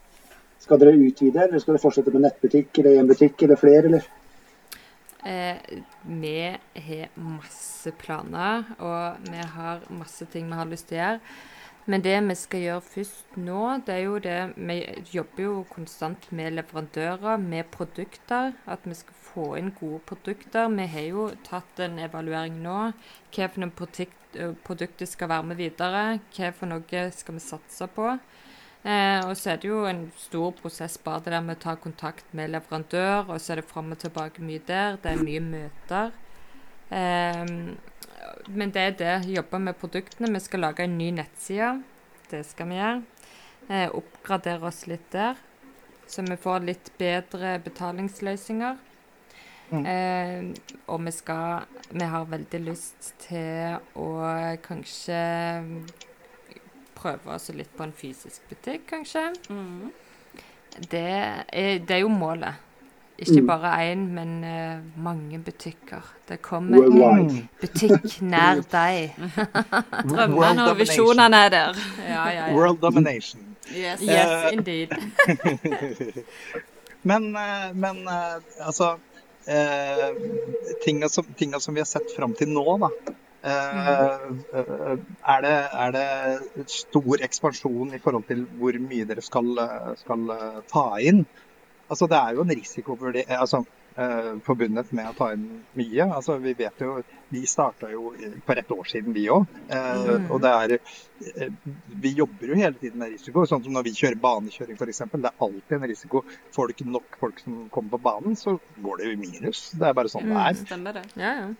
skal 0.68 0.80
dere 0.84 0.96
utvide, 1.00 1.48
eller 1.48 1.62
skal 1.64 1.74
dere 1.74 1.82
fortsette 1.82 2.14
med 2.14 2.26
nettbutikk 2.28 2.80
eller 2.82 3.00
én 3.00 3.08
butikk 3.08 3.44
eller 3.46 3.60
flere, 3.60 3.84
eller? 3.88 4.08
Eh, 5.24 5.56
vi 6.06 6.56
har 6.88 7.14
masse 7.18 7.92
planer, 7.98 8.68
og 8.78 9.30
vi 9.30 9.46
har 9.54 9.80
masse 9.90 10.28
ting 10.32 10.46
vi 10.46 10.58
har 10.60 10.68
lyst 10.68 10.90
til 10.90 11.00
å 11.00 11.06
gjøre. 11.06 11.38
Men 11.88 12.02
det 12.04 12.18
vi 12.20 12.34
skal 12.36 12.60
gjøre 12.60 12.84
først 12.84 13.36
nå, 13.40 13.60
det 13.86 13.94
er 13.94 14.02
jo 14.02 14.18
det 14.20 14.38
Vi 14.56 14.74
jobber 15.08 15.42
jo 15.42 15.52
konstant 15.70 16.26
med 16.36 16.52
leverandører, 16.58 17.40
med 17.40 17.64
produkter. 17.72 18.52
At 18.66 18.84
vi 18.84 18.94
skal 18.94 19.16
få 19.30 19.46
inn 19.56 19.72
gode 19.80 20.02
produkter. 20.04 20.68
Vi 20.68 20.84
har 20.84 21.06
jo 21.08 21.30
tatt 21.48 21.80
en 21.80 21.96
evaluering 22.04 22.60
nå. 22.60 22.90
Hva 23.32 23.48
for 23.48 23.64
noen 23.64 23.72
produkt, 23.72 24.36
produkter 24.68 25.08
skal 25.08 25.32
være 25.32 25.48
med 25.48 25.56
videre? 25.62 26.04
Hva 26.36 26.52
for 26.52 26.68
noe 26.68 27.08
skal 27.16 27.38
vi 27.38 27.46
satse 27.46 27.88
på? 27.96 28.12
Eh, 28.84 29.20
og 29.26 29.34
så 29.36 29.52
er 29.52 29.60
det 29.60 29.68
jo 29.68 29.82
en 29.88 30.04
stor 30.16 30.52
prosess 30.60 30.96
bare 31.02 31.24
det 31.24 31.34
der 31.34 31.44
med 31.44 31.58
å 31.58 31.62
ta 31.64 31.74
kontakt 31.76 32.30
med 32.36 32.52
leverandør, 32.54 33.26
og 33.26 33.40
så 33.42 33.52
er 33.52 33.60
det 33.60 33.68
fram 33.68 33.90
og 33.92 33.98
tilbake 33.98 34.44
mye 34.44 34.62
der. 34.66 34.98
Det 35.02 35.12
er 35.12 35.24
mye 35.24 35.44
møter. 35.44 36.12
Eh, 36.94 37.44
men 38.48 38.72
det 38.74 38.84
er 38.84 38.98
det. 39.02 39.14
Jobbe 39.34 39.60
med 39.60 39.78
produktene. 39.80 40.32
Vi 40.32 40.40
skal 40.40 40.64
lage 40.64 40.86
en 40.86 40.98
ny 40.98 41.10
nettside. 41.16 41.82
Det 42.30 42.44
skal 42.46 42.70
vi 42.70 42.78
gjøre. 42.78 43.02
Eh, 43.68 43.88
oppgradere 43.92 44.70
oss 44.70 44.86
litt 44.88 45.10
der. 45.12 45.36
Så 46.08 46.22
vi 46.24 46.36
får 46.40 46.64
litt 46.64 46.92
bedre 46.98 47.58
betalingsløsninger. 47.64 48.78
Eh, 49.68 50.44
og 50.88 51.02
vi 51.04 51.10
skal 51.12 51.66
Vi 51.90 52.04
har 52.04 52.24
veldig 52.24 52.60
lyst 52.64 53.14
til 53.20 53.76
å 53.96 54.08
kanskje 54.64 55.18
prøve 56.98 57.34
oss 57.34 57.50
litt 57.54 57.70
på 57.76 57.86
en 57.86 57.94
fysisk 57.96 58.44
butikk, 58.50 58.86
kanskje. 58.90 59.28
Det 60.90 61.04
er, 61.08 61.78
det 61.78 61.96
er 61.96 62.02
jo 62.04 62.10
målet. 62.12 62.64
Ikke 63.18 63.42
bare 63.48 63.72
én, 63.88 64.04
men 64.14 64.34
uh, 64.46 65.02
mange 65.02 65.40
butikker. 65.42 66.04
Det 66.28 66.38
kommer 66.42 66.86
en 66.86 67.32
butikk 67.58 68.20
nær 68.22 68.62
deg. 68.76 69.16
Drømmene 70.06 70.68
og 70.70 70.78
visjonene 70.78 71.40
er 71.48 71.54
der. 71.56 71.84
Ja, 71.98 72.12
ja, 72.12 72.46
ja. 72.46 72.54
World 72.54 72.78
domination. 72.84 73.42
Yes. 73.74 74.00
Yes, 74.06 74.52
indeed. 74.52 74.94
Men, 77.02 77.36
eh, 77.36 77.72
men 77.74 78.08
eh, 78.08 78.66
altså 78.66 78.98
eh, 79.46 80.16
tinga, 80.84 81.08
som, 81.08 81.24
tinga 81.24 81.60
som 81.60 81.74
vi 81.74 81.80
har 81.80 81.86
sett 81.86 82.12
fram 82.16 82.34
til 82.34 82.50
nå, 82.52 82.64
da. 82.82 82.90
Eh, 83.42 84.14
eh, 84.52 84.98
er, 85.22 85.42
det, 85.44 85.56
er 85.72 85.92
det 85.94 86.68
stor 86.72 87.22
ekspansjon 87.22 87.94
i 87.94 88.00
forhold 88.02 88.26
til 88.26 88.46
hvor 88.58 88.78
mye 88.82 89.06
dere 89.06 89.22
skal, 89.22 89.52
skal 90.00 90.30
ta 90.70 90.88
inn? 90.98 91.26
Altså, 91.88 92.08
det 92.10 92.18
er 92.18 92.34
jo 92.36 92.44
en 92.44 92.56
risiko 92.56 92.96
for 93.00 93.14
det, 93.14 93.28
altså, 93.32 93.62
forbundet 94.46 94.90
med 94.94 95.08
å 95.08 95.14
ta 95.16 95.30
inn 95.34 95.46
mye. 95.78 96.04
Altså, 96.04 96.36
vi 96.42 96.52
vet 96.58 96.82
jo, 96.84 96.98
vi 97.32 97.40
starta 97.50 97.88
jo 97.90 98.12
for 98.46 98.60
et 98.60 98.74
år 98.74 98.90
siden, 98.90 99.14
vi 99.16 99.24
òg. 99.32 99.48
og 100.28 100.36
det 100.44 100.52
er 100.52 100.74
Vi 102.04 102.12
jobber 102.18 102.52
jo 102.52 102.58
hele 102.60 102.76
tiden 102.78 103.00
med 103.00 103.14
risiko. 103.16 103.46
Sånn 103.48 103.64
som 103.64 103.74
når 103.74 103.88
vi 103.88 103.94
kjører 103.96 104.20
banekjøring 104.22 104.78
f.eks. 104.78 105.02
Det 105.14 105.32
er 105.32 105.46
alltid 105.48 105.78
en 105.78 105.88
risiko. 105.90 106.22
Får 106.54 106.68
du 106.68 106.76
ikke 106.76 106.90
nok 106.92 107.18
folk 107.22 107.40
som 107.42 107.64
kommer 107.74 107.96
på 107.96 108.02
banen, 108.10 108.36
så 108.36 108.58
går 108.84 109.00
det 109.00 109.08
jo 109.08 109.16
i 109.16 109.22
minus. 109.24 109.64
Det 109.72 109.88
er 109.88 109.96
bare 109.98 110.12
sånn 110.12 110.28
det 110.28 110.44
er. 110.44 110.60
Stemmer 110.60 111.00
det. 111.00 111.06
Ja, 111.16 111.32
ja. 111.40 111.50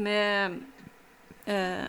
Med 0.00 0.60
eh, 1.46 1.88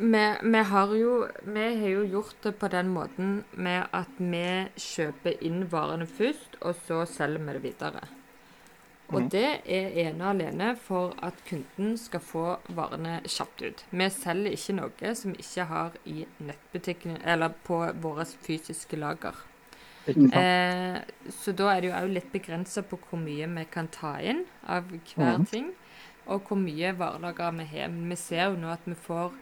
Vi, 0.00 0.20
vi, 0.42 0.60
har 0.64 0.94
jo, 0.96 1.14
vi 1.42 1.64
har 1.80 1.88
jo 1.90 2.04
gjort 2.08 2.36
det 2.42 2.54
på 2.56 2.68
den 2.72 2.88
måten 2.94 3.42
med 3.52 3.90
at 3.92 4.14
vi 4.16 4.46
kjøper 4.80 5.42
inn 5.44 5.66
varene 5.68 6.06
først, 6.08 6.56
og 6.62 6.78
så 6.86 7.02
selger 7.10 7.44
vi 7.44 7.56
det 7.58 7.62
videre. 7.66 8.06
Og 9.10 9.26
det 9.32 9.46
er 9.66 9.96
ene 10.04 10.24
og 10.24 10.30
alene 10.30 10.70
for 10.78 11.14
at 11.26 11.38
kunden 11.48 11.96
skal 11.98 12.22
få 12.22 12.44
varene 12.76 13.18
kjapt 13.26 13.64
ut. 13.66 13.84
Vi 13.90 14.08
selger 14.14 14.54
ikke 14.54 14.76
noe 14.78 15.14
som 15.18 15.34
vi 15.34 15.42
ikke 15.42 15.66
har 15.72 15.96
i 16.06 16.24
nettbutikken 16.38 17.18
eller 17.24 17.54
på 17.66 17.82
våre 18.02 18.26
fysiske 18.30 18.98
lager. 19.00 19.34
Eh, 20.08 20.96
så 21.42 21.52
da 21.52 21.72
er 21.74 21.82
det 21.82 21.90
jo 21.90 21.96
òg 21.98 22.14
litt 22.14 22.30
begrensa 22.32 22.82
på 22.86 22.98
hvor 23.02 23.20
mye 23.20 23.48
vi 23.50 23.66
kan 23.70 23.90
ta 23.92 24.16
inn 24.22 24.46
av 24.64 24.88
hver 24.90 25.44
ting, 25.50 25.72
og 26.26 26.42
hvor 26.48 26.56
mye 26.60 26.92
varelager 26.98 27.54
vi 27.58 27.64
har. 27.72 27.88
Men 27.88 28.08
vi 28.12 28.16
ser 28.16 28.50
jo 28.50 28.56
nå 28.60 28.68
at 28.72 28.84
vi 28.84 28.94
får 29.06 29.32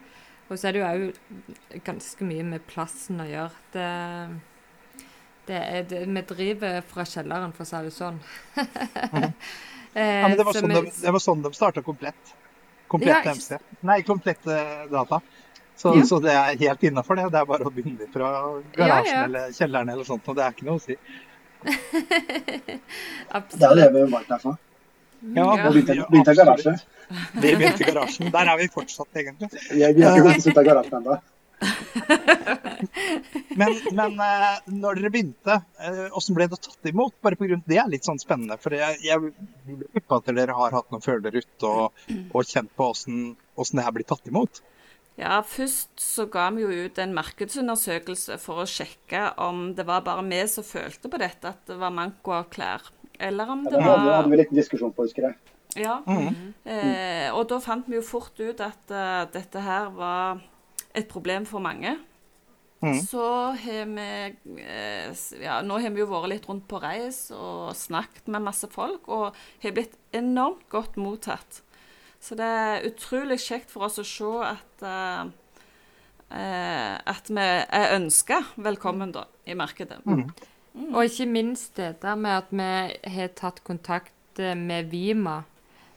Og 0.49 0.57
så 0.57 0.67
er 0.67 0.73
det 0.73 0.79
jo 0.81 0.87
òg 0.89 1.81
ganske 1.85 2.25
mye 2.25 2.43
med 2.43 2.63
plassen 2.65 3.19
å 3.21 3.25
gjøre. 3.29 3.51
Det, 3.73 3.89
det 5.45 5.59
er, 5.59 5.83
det, 5.91 5.99
vi 6.09 6.21
driver 6.31 6.79
fra 6.89 7.03
kjelleren, 7.05 7.51
for 7.53 7.63
å 7.63 7.69
si 7.69 7.81
det 7.85 7.93
sånn. 7.93 8.17
Ja, 9.93 10.27
men 10.29 10.35
det 10.37 10.43
var 10.45 10.53
sånn 10.53 10.69
vi- 10.69 10.75
de, 10.85 10.91
det 11.01 11.11
var 11.11 11.19
sånn 11.21 11.41
de 11.41 11.49
starta 11.53 11.81
komplett. 11.81 12.33
Komplett 12.87 13.25
Ja, 13.25 13.31
MC. 13.33 13.57
Nei, 13.85 14.01
komplett 14.05 14.45
eh, 14.47 14.85
data. 14.91 15.19
Så, 15.75 15.93
Ja. 15.97 16.03
så 16.05 16.19
det 16.21 16.31
er 16.33 16.57
helt 16.59 16.83
innafor, 16.83 17.15
det. 17.17 17.25
Det 17.33 17.39
er 17.39 17.45
bare 17.49 17.65
å 17.65 17.71
begynne 17.73 18.05
fra 18.13 18.29
garasjen 18.75 19.05
Ja, 19.09 19.19
ja. 19.19 19.23
eller 19.25 19.51
kjelleren 19.55 19.89
eller 19.89 20.03
sånt. 20.05 20.27
Og 20.29 20.35
det 20.37 20.43
er 20.45 20.53
ikke 20.53 20.65
noe 20.69 20.77
å 20.77 20.83
si. 20.83 20.97
Det 21.63 21.73
er 22.77 22.81
Absolutt. 23.41 23.77
det 23.81 23.87
vi 23.93 23.99
jo 24.05 24.21
der 24.29 24.43
for. 24.43 24.57
Ja, 25.35 25.57
Ja. 25.57 25.71
Begynte 25.71 25.95
ja, 25.97 26.05
begynte 26.09 26.31
i 26.31 26.39
garasjen. 26.39 26.77
garasje. 26.79 26.85
Vi 27.43 27.55
begynte 27.55 27.83
i 27.83 27.91
garasjen. 27.91 28.31
Der 28.31 28.51
er 28.53 28.57
vi 28.61 28.67
fortsatt, 28.71 29.09
egentlig. 29.15 29.49
Jeg 29.75 29.95
vi 29.97 30.01
har 30.05 30.15
ikke 30.17 30.29
gått 30.29 30.47
ut 30.47 30.57
av 30.61 30.65
garasjen 30.69 30.97
ennå. 31.01 31.19
Men, 33.59 33.73
men 33.91 34.13
eh, 34.23 34.59
når 34.71 34.99
dere 35.01 35.09
begynte, 35.11 35.55
eh, 35.83 36.05
hvordan 36.13 36.37
ble 36.37 36.45
det 36.47 36.59
tatt 36.63 36.87
imot? 36.87 37.13
Bare 37.25 37.35
på 37.35 37.49
grunn, 37.49 37.63
Det 37.67 37.75
er 37.81 37.89
litt 37.91 38.07
sånn 38.07 38.21
spennende. 38.21 38.55
For 38.61 38.71
jeg, 38.77 38.99
jeg 39.03 39.19
lurer 39.19 40.05
på 40.07 40.19
at 40.21 40.29
dere 40.37 40.55
har 40.55 40.75
hatt 40.77 40.87
noen 40.93 41.03
føler 41.03 41.35
ute 41.35 41.67
og, 41.67 41.99
og 42.31 42.47
kjent 42.47 42.71
på 42.79 42.87
hvordan 42.87 43.75
det 43.75 43.83
her 43.85 43.95
blir 43.97 44.07
tatt 44.07 44.29
imot. 44.31 44.61
Ja, 45.19 45.41
først 45.43 45.91
så 45.99 46.29
ga 46.31 46.45
vi 46.55 46.63
jo 46.63 46.85
ut 46.87 46.99
en 47.03 47.11
markedsundersøkelse 47.17 48.37
for 48.39 48.63
å 48.63 48.69
sjekke 48.69 49.33
om 49.43 49.73
det 49.75 49.83
var 49.89 50.05
bare 50.07 50.23
vi 50.29 50.39
som 50.47 50.63
følte 50.63 51.11
på 51.11 51.19
dette, 51.19 51.51
at 51.51 51.67
det 51.67 51.75
var 51.81 51.91
manko 51.91 52.37
av 52.37 52.47
klær. 52.53 52.87
Eller 53.19 53.49
om 53.51 53.63
det 53.65 53.75
Det 53.75 53.83
hadde, 53.83 54.11
vi 54.29 54.35
en 54.37 54.41
litt 54.43 54.53
diskusjon 54.55 54.93
på, 54.95 55.07
husker 55.07 55.29
jeg. 55.29 55.55
Ja. 55.77 55.99
Eh, 56.65 57.29
og 57.35 57.43
da 57.51 57.59
fant 57.61 57.87
vi 57.89 57.99
jo 57.99 58.05
fort 58.05 58.39
ut 58.39 58.61
at 58.63 58.93
uh, 58.93 59.25
dette 59.29 59.61
her 59.61 59.91
var 59.93 60.39
et 60.97 61.07
problem 61.11 61.45
for 61.45 61.61
mange. 61.63 61.97
Så 62.79 63.23
har 63.59 63.89
vi 63.91 64.05
eh, 64.63 65.23
Ja, 65.43 65.59
nå 65.61 65.79
har 65.83 65.91
vi 65.91 65.99
jo 65.99 66.07
vært 66.07 66.31
litt 66.31 66.47
rundt 66.47 66.63
på 66.71 66.79
reis 66.79 67.25
og 67.35 67.75
snakket 67.75 68.29
med 68.31 68.45
masse 68.45 68.69
folk, 68.71 69.09
og 69.11 69.35
har 69.63 69.75
blitt 69.75 69.97
enormt 70.15 70.63
godt 70.71 70.95
mottatt. 70.95 71.59
Så 72.23 72.35
det 72.39 72.47
er 72.47 72.87
utrolig 72.87 73.39
kjekt 73.43 73.71
for 73.71 73.87
oss 73.87 73.99
å 73.99 74.07
se 74.07 74.31
at 74.47 74.85
uh, 74.87 75.27
eh, 76.35 76.95
at 76.99 77.31
vi 77.31 77.45
er 77.45 77.95
ønska 77.97 78.41
velkommen 78.59 79.13
da, 79.15 79.25
i 79.47 79.55
markedet. 79.59 80.01
Og 80.79 81.05
ikke 81.05 81.27
minst 81.29 81.77
det 81.77 82.01
der 82.01 82.15
med 82.15 82.31
at 82.31 82.51
vi 82.51 83.13
har 83.15 83.31
tatt 83.35 83.63
kontakt 83.67 84.39
eh, 84.39 84.55
med 84.57 84.91
Vima, 84.93 85.41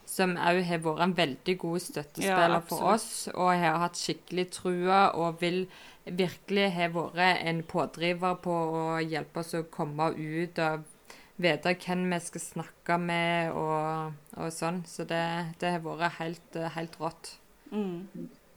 som 0.05 0.35
òg 0.35 0.59
har 0.67 0.81
vært 0.83 1.03
en 1.05 1.15
veldig 1.17 1.55
god 1.61 1.79
støttespiller 1.79 2.57
Ja, 2.57 2.63
for 2.67 2.93
oss, 2.93 3.27
og 3.33 3.53
har 3.55 3.79
hatt 3.81 3.97
skikkelig 3.97 4.49
trua 4.51 5.05
og 5.15 5.39
vil 5.41 5.63
virkelig 6.03 6.67
ha 6.75 6.89
vært 6.91 7.45
en 7.47 7.63
pådriver 7.63 8.35
på 8.43 8.57
å 8.81 8.83
hjelpe 8.99 9.39
oss 9.39 9.55
å 9.55 9.63
komme 9.71 10.11
ut 10.17 10.59
og 10.59 10.83
vite 11.41 11.73
hvem 11.85 12.05
vi 12.11 12.19
skal 12.21 12.43
snakke 12.43 12.99
med 13.01 13.55
og, 13.57 14.13
og 14.37 14.53
sånn. 14.53 14.83
Så 14.89 15.07
det, 15.09 15.23
det 15.63 15.77
har 15.77 15.83
vært 15.85 16.19
helt, 16.19 16.61
helt 16.75 16.99
rått. 17.01 17.35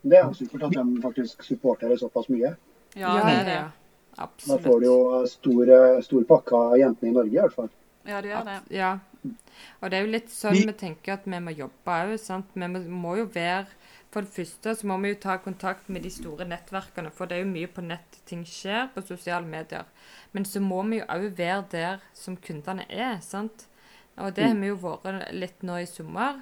Det 0.07 0.19
er 0.19 0.27
jo 0.27 0.35
supert 0.37 0.67
at 0.67 0.75
de 0.75 1.01
faktisk 1.01 1.43
supporterer 1.47 1.97
såpass 1.99 2.29
mye. 2.29 2.53
Ja, 2.95 3.15
det 3.23 3.33
er 3.33 3.45
det. 3.47 3.59
Da 4.17 4.57
får 4.57 4.79
du 4.81 4.85
jo 4.87 5.25
stor, 5.29 5.71
stor 6.01 6.23
pakke 6.29 6.55
av 6.57 6.77
jentene 6.79 7.11
i 7.11 7.13
Norge, 7.13 7.33
i 7.35 7.41
hvert 7.41 7.53
fall. 7.53 7.69
Ja, 8.07 8.21
det 8.21 8.31
gjør 8.31 8.45
det. 8.47 8.57
Ja. 8.73 8.91
Og 9.81 9.89
det 9.91 9.97
er 9.97 10.05
jo 10.05 10.11
litt 10.13 10.29
sånn 10.31 10.53
Vi- 10.53 10.65
vi, 10.65 10.73
tenker 10.73 11.13
at 11.17 11.25
vi 11.25 11.39
må 11.43 11.51
jobbe 11.55 11.85
òg. 11.85 12.43
Vi 12.53 12.67
må, 12.67 12.79
må 12.87 13.17
jo 13.17 13.25
være 13.25 13.67
For 14.09 14.21
det 14.21 14.31
første 14.31 14.71
så 14.73 14.87
må 14.87 14.95
vi 15.01 15.09
jo 15.09 15.15
ta 15.19 15.37
kontakt 15.37 15.89
med 15.89 16.01
de 16.01 16.09
store 16.09 16.45
nettverkene, 16.47 17.11
for 17.11 17.27
det 17.27 17.35
er 17.37 17.43
jo 17.43 17.51
mye 17.51 17.67
på 17.67 17.83
nett 17.83 18.21
ting 18.25 18.45
skjer, 18.45 18.87
på 18.95 19.03
sosiale 19.05 19.45
medier. 19.45 19.83
Men 20.33 20.45
så 20.45 20.61
må 20.61 20.81
vi 20.89 20.99
jo 21.01 21.05
òg 21.05 21.35
være 21.35 21.65
der 21.69 21.99
som 22.13 22.37
kundene 22.37 22.85
er, 22.89 23.19
sant. 23.19 23.65
Og 24.17 24.33
det 24.33 24.45
har 24.47 24.55
vi 24.55 24.67
jo 24.71 24.77
vært 24.77 25.33
litt 25.33 25.61
nå 25.61 25.75
i 25.81 25.85
sommer. 25.85 26.39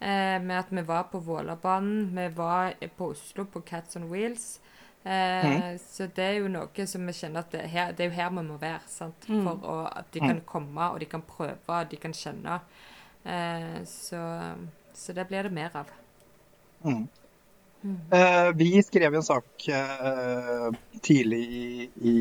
Eh, 0.00 0.38
med 0.42 0.58
at 0.58 0.70
vi 0.70 0.82
var 0.82 1.04
på 1.04 1.22
Vålerbanen, 1.24 2.10
vi 2.14 2.28
var 2.34 2.74
på 2.98 3.12
Oslo 3.14 3.44
på 3.44 3.64
Cats 3.64 3.96
on 3.96 4.10
Wheels. 4.10 4.58
Eh, 5.04 5.76
Så 5.76 6.06
det 6.16 6.24
er 6.24 6.38
jo 6.40 6.48
noe 6.48 6.86
som 6.86 7.06
vi 7.06 7.12
kjenner 7.12 7.40
at 7.44 7.50
det, 7.52 7.60
er 7.64 7.68
her, 7.68 7.92
det 7.92 8.04
er 8.06 8.08
jo 8.10 8.16
her 8.16 8.30
vi 8.30 8.42
må 8.46 8.56
være. 8.60 8.80
sant? 8.88 9.26
For 9.26 9.66
å, 9.68 9.76
at 9.96 10.10
de 10.12 10.20
kan 10.20 10.40
komme, 10.46 10.90
og 10.94 11.00
de 11.00 11.06
kan 11.06 11.22
prøve, 11.22 11.58
og 11.68 11.90
de 11.90 11.96
kan 11.96 12.12
kjenne. 12.12 12.60
Eh, 13.24 13.82
så, 13.84 14.22
så 14.94 15.12
det 15.16 15.26
blir 15.28 15.42
det 15.42 15.52
mer 15.52 15.70
av. 15.74 15.86
Eh, 18.10 18.50
vi 18.56 18.82
skrev 18.82 19.14
en 19.14 19.22
sak 19.22 19.68
eh, 19.68 20.70
tidlig 21.04 21.40
i, 21.44 21.90
i 22.00 22.14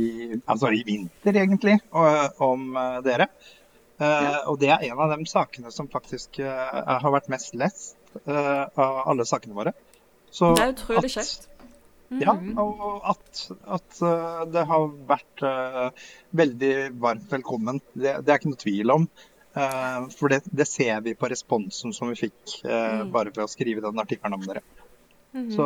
Altså 0.46 0.72
i 0.76 0.84
vinter, 0.84 1.38
egentlig, 1.40 1.78
og, 1.96 2.36
om 2.44 2.74
dere. 3.06 3.30
Eh, 4.00 4.40
Og 4.50 4.60
det 4.60 4.70
er 4.74 4.84
en 4.90 5.00
av 5.00 5.14
de 5.16 5.26
sakene 5.30 5.72
som 5.72 5.88
faktisk 5.88 6.42
har 6.44 7.12
vært 7.16 7.30
mest 7.32 7.56
lest 7.56 7.96
eh, 8.28 8.66
av 8.76 9.04
alle 9.08 9.24
sakene 9.30 9.56
våre. 9.56 9.72
Så 10.34 10.52
Det 10.58 10.64
er 10.66 10.74
utrolig 10.76 11.06
at- 11.06 11.12
kjekt. 11.16 11.48
Ja, 12.22 12.34
og 12.62 13.06
at, 13.10 13.44
at 13.78 14.02
eh, 14.06 14.42
det 14.54 14.64
har 14.70 14.84
vært 15.10 15.44
uh, 15.46 16.10
veldig 16.36 16.74
varmt 17.02 17.32
velkommen, 17.32 17.80
det, 17.94 18.20
det 18.26 18.34
er 18.34 18.42
ikke 18.42 18.52
noe 18.52 18.62
tvil 18.62 18.94
om. 18.94 19.08
Uh, 19.54 20.10
for 20.14 20.34
det, 20.34 20.44
det 20.50 20.68
ser 20.70 21.02
vi 21.06 21.16
på 21.18 21.30
responsen 21.30 21.94
som 21.94 22.10
vi 22.12 22.18
fikk 22.26 22.58
uh, 22.66 23.06
bare 23.14 23.34
ved 23.34 23.46
å 23.46 23.50
skrive 23.52 23.84
den 23.86 24.02
artikkelen 24.02 24.38
om 24.38 24.46
dere. 24.46 24.64
Så 25.54 25.66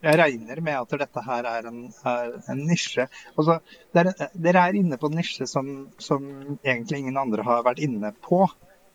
jeg 0.00 0.16
regner 0.20 0.60
med 0.64 0.76
at 0.76 0.94
dette 1.00 1.22
her 1.24 1.46
er 1.48 1.68
en, 1.68 1.80
er 2.08 2.34
en 2.52 2.62
nisje. 2.68 3.06
Altså, 3.36 3.58
er, 3.96 4.10
dere 4.32 4.64
er 4.68 4.76
inne 4.76 4.98
på 5.00 5.08
en 5.08 5.16
nisje 5.16 5.48
som, 5.48 5.70
som 6.00 6.26
egentlig 6.60 7.02
ingen 7.02 7.20
andre 7.20 7.44
har 7.46 7.64
vært 7.64 7.80
inne 7.84 8.12
på 8.24 8.42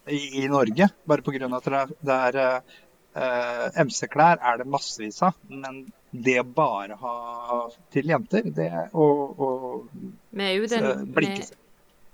i, 0.10 0.43
i 0.43 0.48
Norge. 0.50 0.89
Bare 1.10 1.26
pga. 1.26 1.50
at 1.58 1.69
det 1.69 1.82
er, 1.82 1.93
det 2.06 3.26
er 3.26 3.86
MC-klær 3.86 4.41
er 4.41 4.62
det 4.62 4.69
massevis 4.69 5.21
av. 5.26 5.38
Men 5.50 5.86
det 6.23 6.39
bare 6.56 6.97
ha 7.01 7.15
til 7.93 8.10
jenter, 8.12 8.47
det 8.56 8.71
og, 8.93 9.39
og 9.39 10.01
blir 11.06 11.45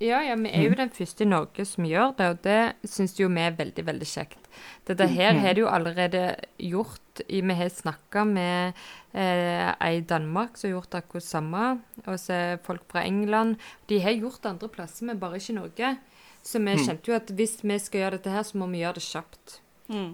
Ja, 0.02 0.24
ja, 0.26 0.34
vi 0.34 0.50
er 0.50 0.64
jo 0.66 0.74
den 0.74 0.90
første 0.90 1.22
i 1.22 1.30
Norge 1.30 1.62
som 1.70 1.86
gjør 1.86 2.16
det, 2.18 2.30
og 2.34 2.40
det 2.42 2.90
syns 2.90 3.20
jo 3.20 3.28
vi 3.30 3.44
er 3.44 3.54
veldig, 3.54 3.84
veldig 3.86 4.08
kjekt. 4.10 4.48
Dette 4.90 5.06
her 5.12 5.38
har 5.44 5.54
de 5.54 5.62
jo 5.62 5.68
allerede 5.70 6.24
gjort. 6.58 7.22
Vi 7.30 7.58
har 7.60 7.70
snakka 7.70 8.24
med 8.26 8.80
eh, 9.14 9.70
ei 9.78 10.00
i 10.00 10.06
Danmark 10.10 10.58
som 10.58 10.72
har 10.72 10.80
gjort 10.80 10.98
akkurat 11.04 11.28
samme, 11.28 11.66
og 12.08 12.18
så 12.18 12.58
folk 12.66 12.88
fra 12.90 13.06
England. 13.06 13.60
De 13.92 14.02
har 14.02 14.18
gjort 14.18 14.42
det 14.42 14.56
andre 14.56 14.72
plasser, 14.74 15.06
men 15.06 15.22
bare 15.22 15.38
ikke 15.38 15.54
i 15.54 15.60
Norge. 15.60 15.94
Så 16.42 16.58
vi 16.66 16.74
kjente 16.82 17.12
jo 17.12 17.20
at 17.20 17.30
hvis 17.38 17.60
vi 17.62 17.78
skal 17.78 18.02
gjøre 18.02 18.18
dette 18.18 18.34
her, 18.34 18.48
så 18.48 18.58
må 18.58 18.72
vi 18.72 18.82
gjøre 18.82 18.98
det 18.98 19.06
kjapt. 19.06 19.60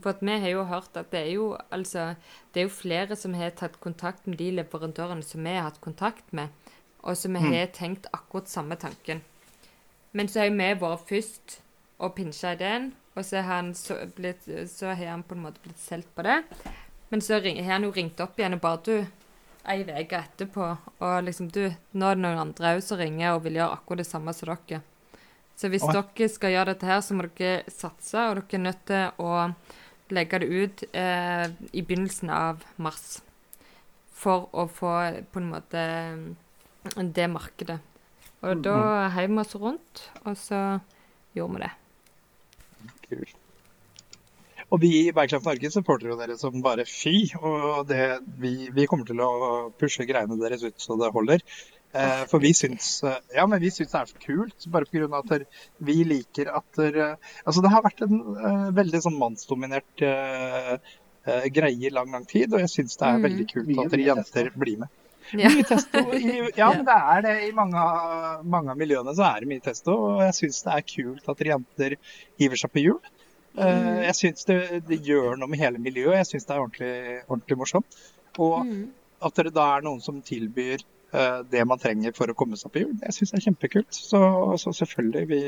For 0.04 0.16
at 0.16 0.24
vi 0.26 0.40
har 0.44 0.54
jo 0.54 0.64
hørt 0.70 0.98
at 0.98 1.12
det 1.12 1.20
er 1.20 1.32
jo, 1.36 1.48
altså, 1.72 2.16
det 2.54 2.62
er 2.62 2.68
jo 2.68 2.74
flere 2.74 3.16
som 3.16 3.36
har 3.38 3.56
tatt 3.58 3.80
kontakt 3.84 4.28
med 4.28 4.40
de 4.42 4.52
leverandørene 4.58 5.26
som 5.26 5.44
vi 5.44 5.54
har 5.56 5.70
hatt 5.70 5.82
kontakt 5.82 6.34
med, 6.34 6.50
og 7.04 7.18
som 7.18 7.38
vi 7.38 7.44
har 7.46 7.70
tenkt 7.74 8.10
akkurat 8.14 8.50
samme 8.50 8.76
tanken. 8.76 9.22
Men 10.12 10.28
så 10.28 10.42
har 10.42 10.50
vi 10.50 10.72
vært 10.82 11.08
først 11.10 11.60
og 12.00 12.16
pinsja 12.18 12.56
ideen, 12.56 12.92
og 13.16 13.26
så 13.26 13.42
har, 13.42 13.62
han 13.62 13.72
så, 13.76 14.00
blitt, 14.16 14.46
så 14.70 14.94
har 14.94 15.14
han 15.14 15.24
på 15.26 15.38
en 15.38 15.46
måte 15.48 15.62
blitt 15.64 15.80
solgt 15.82 16.10
på 16.16 16.26
det. 16.26 16.44
Men 17.10 17.22
så 17.22 17.40
har 17.40 17.64
han 17.72 17.88
jo 17.88 17.94
ringt 17.96 18.20
opp 18.22 18.38
igjen 18.40 18.58
og 18.58 18.62
bare 18.62 18.84
du, 18.86 19.08
ei 19.68 19.82
uke 19.84 20.20
etterpå, 20.20 20.68
og 21.04 21.16
liksom 21.26 21.50
du, 21.52 21.66
nå 21.92 22.10
er 22.10 22.16
det 22.16 22.24
noen 22.24 22.44
andre 22.46 22.78
òg 22.78 22.84
som 22.86 23.00
ringer 23.02 23.36
og 23.36 23.44
vil 23.48 23.60
gjøre 23.60 23.80
akkurat 23.80 24.04
det 24.04 24.08
samme 24.08 24.34
som 24.36 24.54
dere. 24.54 24.82
Så 25.58 25.72
hvis 25.74 25.86
Oi. 25.88 25.94
dere 25.96 26.30
skal 26.30 26.54
gjøre 26.54 26.74
dette 26.74 26.90
her, 26.90 27.00
så 27.02 27.18
må 27.18 27.26
dere 27.40 27.64
satse, 27.74 28.18
og 28.30 28.38
dere 28.38 28.60
er 28.60 28.66
nødt 28.68 28.84
til 28.90 29.24
å 29.26 29.32
legge 30.14 30.40
det 30.44 30.48
ut 30.48 30.84
eh, 30.92 31.48
i 31.74 31.82
begynnelsen 31.82 32.30
av 32.32 32.62
mars. 32.78 33.24
For 34.18 34.48
å 34.54 34.68
få 34.70 34.94
på 35.34 35.42
en 35.42 35.50
måte 35.52 35.82
det 36.94 37.28
markedet. 37.34 37.80
Og 38.46 38.62
da 38.66 39.10
heiv 39.16 39.34
vi 39.34 39.42
oss 39.42 39.58
rundt, 39.58 40.06
og 40.24 40.38
så 40.38 40.62
gjorde 41.36 41.58
vi 41.58 41.66
det. 41.66 41.74
Kult. 43.10 43.36
Og 44.68 44.82
vi 44.84 44.90
i 45.00 45.14
Bikeland 45.16 45.46
Norge 45.48 45.70
supporter 45.72 46.10
jo 46.12 46.18
dere 46.20 46.36
som 46.40 46.60
bare 46.64 46.84
fy. 46.88 47.30
Og 47.40 47.88
det, 47.88 48.20
vi, 48.42 48.68
vi 48.76 48.88
kommer 48.90 49.08
til 49.08 49.22
å 49.24 49.30
pushe 49.80 50.06
greiene 50.08 50.36
deres 50.42 50.66
ut 50.68 50.76
så 50.84 50.98
det 51.00 51.14
holder. 51.16 51.44
Eh, 51.98 52.24
for 52.30 52.44
vi 52.44 52.52
syns, 52.54 52.88
eh, 53.08 53.18
ja, 53.38 53.46
men 53.50 53.62
vi 53.64 53.70
syns 53.74 53.92
det 53.94 54.00
er 54.02 54.10
så 54.12 54.20
kult, 54.24 54.68
bare 54.74 54.86
pga. 54.86 55.08
at 55.18 55.48
vi 55.90 55.96
liker 56.06 56.52
at 56.60 56.68
der, 56.78 57.18
Altså, 57.46 57.62
det 57.66 57.72
har 57.74 57.82
vært 57.86 58.04
en 58.06 58.20
eh, 58.38 58.72
veldig 58.78 59.02
sånn 59.08 59.18
mannsdominert 59.20 60.06
greie 61.52 61.88
i 61.88 61.92
lang, 61.92 62.12
lang 62.12 62.24
tid, 62.28 62.54
og 62.54 62.62
jeg 62.64 62.70
syns 62.72 62.96
det 63.00 63.08
er 63.08 63.18
veldig 63.26 63.46
kult 63.50 63.68
Mye- 63.68 63.86
at 63.86 63.98
jenter 64.00 64.50
blir 64.56 64.78
med. 64.84 64.90
Ja. 65.36 65.50
Mye 65.52 65.64
testo. 65.68 66.04
I, 66.16 66.52
ja, 66.56 66.70
men 66.78 66.86
det 66.88 66.96
er 66.96 67.22
det. 67.26 67.34
I 67.50 67.52
mange, 67.56 67.82
mange 68.48 68.72
av 68.72 68.80
miljøene 68.80 69.12
så 69.18 69.26
er 69.28 69.44
det 69.44 69.50
mye 69.52 69.64
testo, 69.66 69.92
og 70.14 70.22
jeg 70.24 70.38
syns 70.38 70.62
det 70.64 70.76
er 70.78 70.86
kult 70.94 71.28
at 71.28 71.42
dere 71.42 71.52
jenter 71.58 71.98
hiver 72.40 72.62
seg 72.62 72.72
på 72.72 72.84
hjul. 72.86 73.02
Eh, 73.58 73.90
Jeg 74.06 74.16
syns 74.22 74.48
det, 74.48 74.60
det 74.88 75.02
gjør 75.04 75.36
noe 75.42 75.50
med 75.52 75.60
hele 75.60 75.82
miljøet. 75.84 76.22
Jeg 76.22 76.30
syns 76.32 76.48
det 76.48 76.56
er 76.56 76.64
ordentlig, 76.64 76.94
ordentlig 77.28 77.58
morsomt. 77.60 78.00
Og 78.40 78.64
at 79.28 79.40
det 79.44 79.52
da 79.58 79.66
er 79.76 79.84
noen 79.84 80.00
som 80.06 80.22
tilbyr 80.22 80.84
det 81.52 81.64
man 81.66 81.80
trenger 81.80 82.12
for 82.18 82.28
å 82.30 82.36
komme 82.36 82.58
seg 82.60 82.72
på 82.74 82.82
hjul, 82.84 82.92
det 83.00 83.14
syns 83.16 83.32
jeg 83.32 83.40
er 83.40 83.46
kjempekult. 83.48 83.96
Så, 83.96 84.20
så 84.60 84.74
selvfølgelig, 84.76 85.24
vi, 85.30 85.40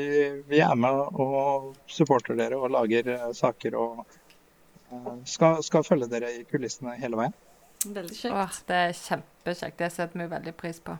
vi 0.48 0.60
er 0.64 0.74
med 0.80 1.20
og 1.20 1.74
supporter 1.90 2.38
dere 2.38 2.56
og 2.56 2.70
lager 2.72 3.10
eh, 3.12 3.26
saker 3.36 3.76
og 3.76 4.00
eh, 4.06 5.12
skal, 5.28 5.60
skal 5.66 5.84
følge 5.84 6.08
dere 6.10 6.32
i 6.38 6.44
kulissene 6.48 6.96
hele 7.00 7.20
veien. 7.20 7.36
Veldig 7.84 8.16
Åh, 8.32 8.40
kjekt. 8.48 8.64
det 8.68 8.80
er 8.86 8.96
kjempekjekt. 9.02 9.78
Det 9.80 9.90
setter 9.92 10.20
vi 10.24 10.30
veldig 10.32 10.56
pris 10.56 10.80
på. 10.84 10.96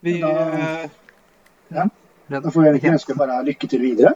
Vi, 0.00 0.20
Da- 0.20 0.82
eh, 0.84 0.90
Ja. 1.68 1.88
Da 2.28 2.50
får 2.50 2.64
jeg 2.66 2.90
ønske 2.92 3.14
bare 3.14 3.42
lykke 3.46 3.68
til 3.70 3.80
videre. 3.80 4.14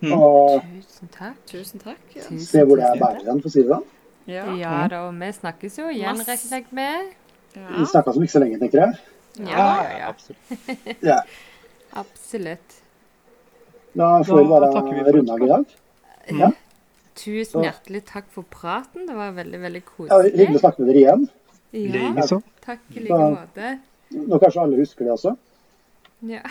Mm. 0.00 0.12
Og 0.12 0.60
Tusen 0.64 1.08
takk. 1.12 1.36
Tusen 1.48 1.80
takk. 1.80 2.00
Ja. 2.16 2.22
Se 2.40 2.64
hvor 2.64 2.76
det 2.76 2.84
er 2.88 2.98
bærer 3.00 3.24
hen, 3.28 3.40
for 3.40 3.48
å 3.48 3.52
si 3.52 3.62
det 3.62 3.68
sånn. 3.72 3.84
Ja. 4.26 4.44
Ja 4.56 4.74
da, 4.90 5.04
og 5.08 5.14
vi 5.20 5.30
snakkes 5.32 5.78
jo 5.78 5.88
igjen, 5.92 6.20
regner 6.26 6.56
jeg 6.56 6.66
med. 6.76 7.14
Vi 7.54 7.62
ja. 7.62 7.86
snakkes 7.92 8.16
om 8.18 8.26
ikke 8.26 8.36
så 8.36 8.42
lenge, 8.44 8.58
tenker 8.60 8.84
jeg. 8.84 8.98
Ja, 9.40 9.66
ja, 9.82 9.98
ja. 9.98 10.08
absolutt. 10.08 10.42
Ja. 11.10 11.20
Absolutt. 11.90 12.76
Da 13.92 14.24
får 14.24 14.38
vi 14.38 14.44
bare 14.48 14.82
vi 15.04 15.12
runde 15.12 15.32
av 15.32 15.42
i 15.42 15.48
dag. 15.48 15.64
Ja. 16.38 16.50
Tusen 17.18 17.64
hjertelig 17.66 18.04
takk 18.06 18.24
for 18.30 18.42
praten. 18.46 19.06
Det 19.08 19.14
var 19.16 19.32
veldig, 19.34 19.60
veldig 19.60 19.84
koselig. 19.84 20.10
Ja, 20.14 20.22
hyggelig 20.38 20.56
å 20.60 20.62
snakke 20.62 20.82
med 20.82 20.88
dere 20.92 21.00
igjen. 21.02 21.22
Ja, 21.70 22.38
takk 22.64 22.80
i 22.94 23.00
like 23.04 23.18
måte. 23.34 23.78
Nå 24.14 24.38
kanskje 24.42 24.62
alle 24.62 24.76
husker 24.78 25.04
det 25.06 25.12
også. 25.14 25.32
Ja. 26.20 26.42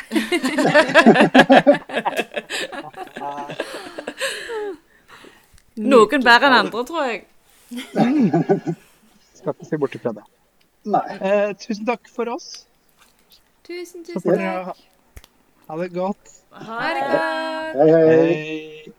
Noen 5.80 6.24
bedre 6.26 6.48
enn 6.50 6.58
andre, 6.60 6.84
tror 6.88 7.04
jeg. 7.08 7.29
Skal 7.70 9.54
ikke 9.54 9.68
se 9.70 9.78
bort 9.82 9.96
ifra 9.96 10.14
det. 10.18 10.26
Nei. 10.90 11.06
Eh, 11.22 11.52
tusen 11.62 11.86
takk 11.88 12.10
for 12.12 12.32
oss. 12.34 12.66
Tusen, 13.68 14.04
tusen 14.08 14.22
takk. 14.24 14.80
ha 15.70 15.78
det 15.82 15.92
godt. 15.94 16.32
Ha 16.52 16.94
det 16.98 17.04
godt. 17.12 17.76
Hei, 17.78 17.90
hei. 17.94 18.16
Hei. 18.26 18.94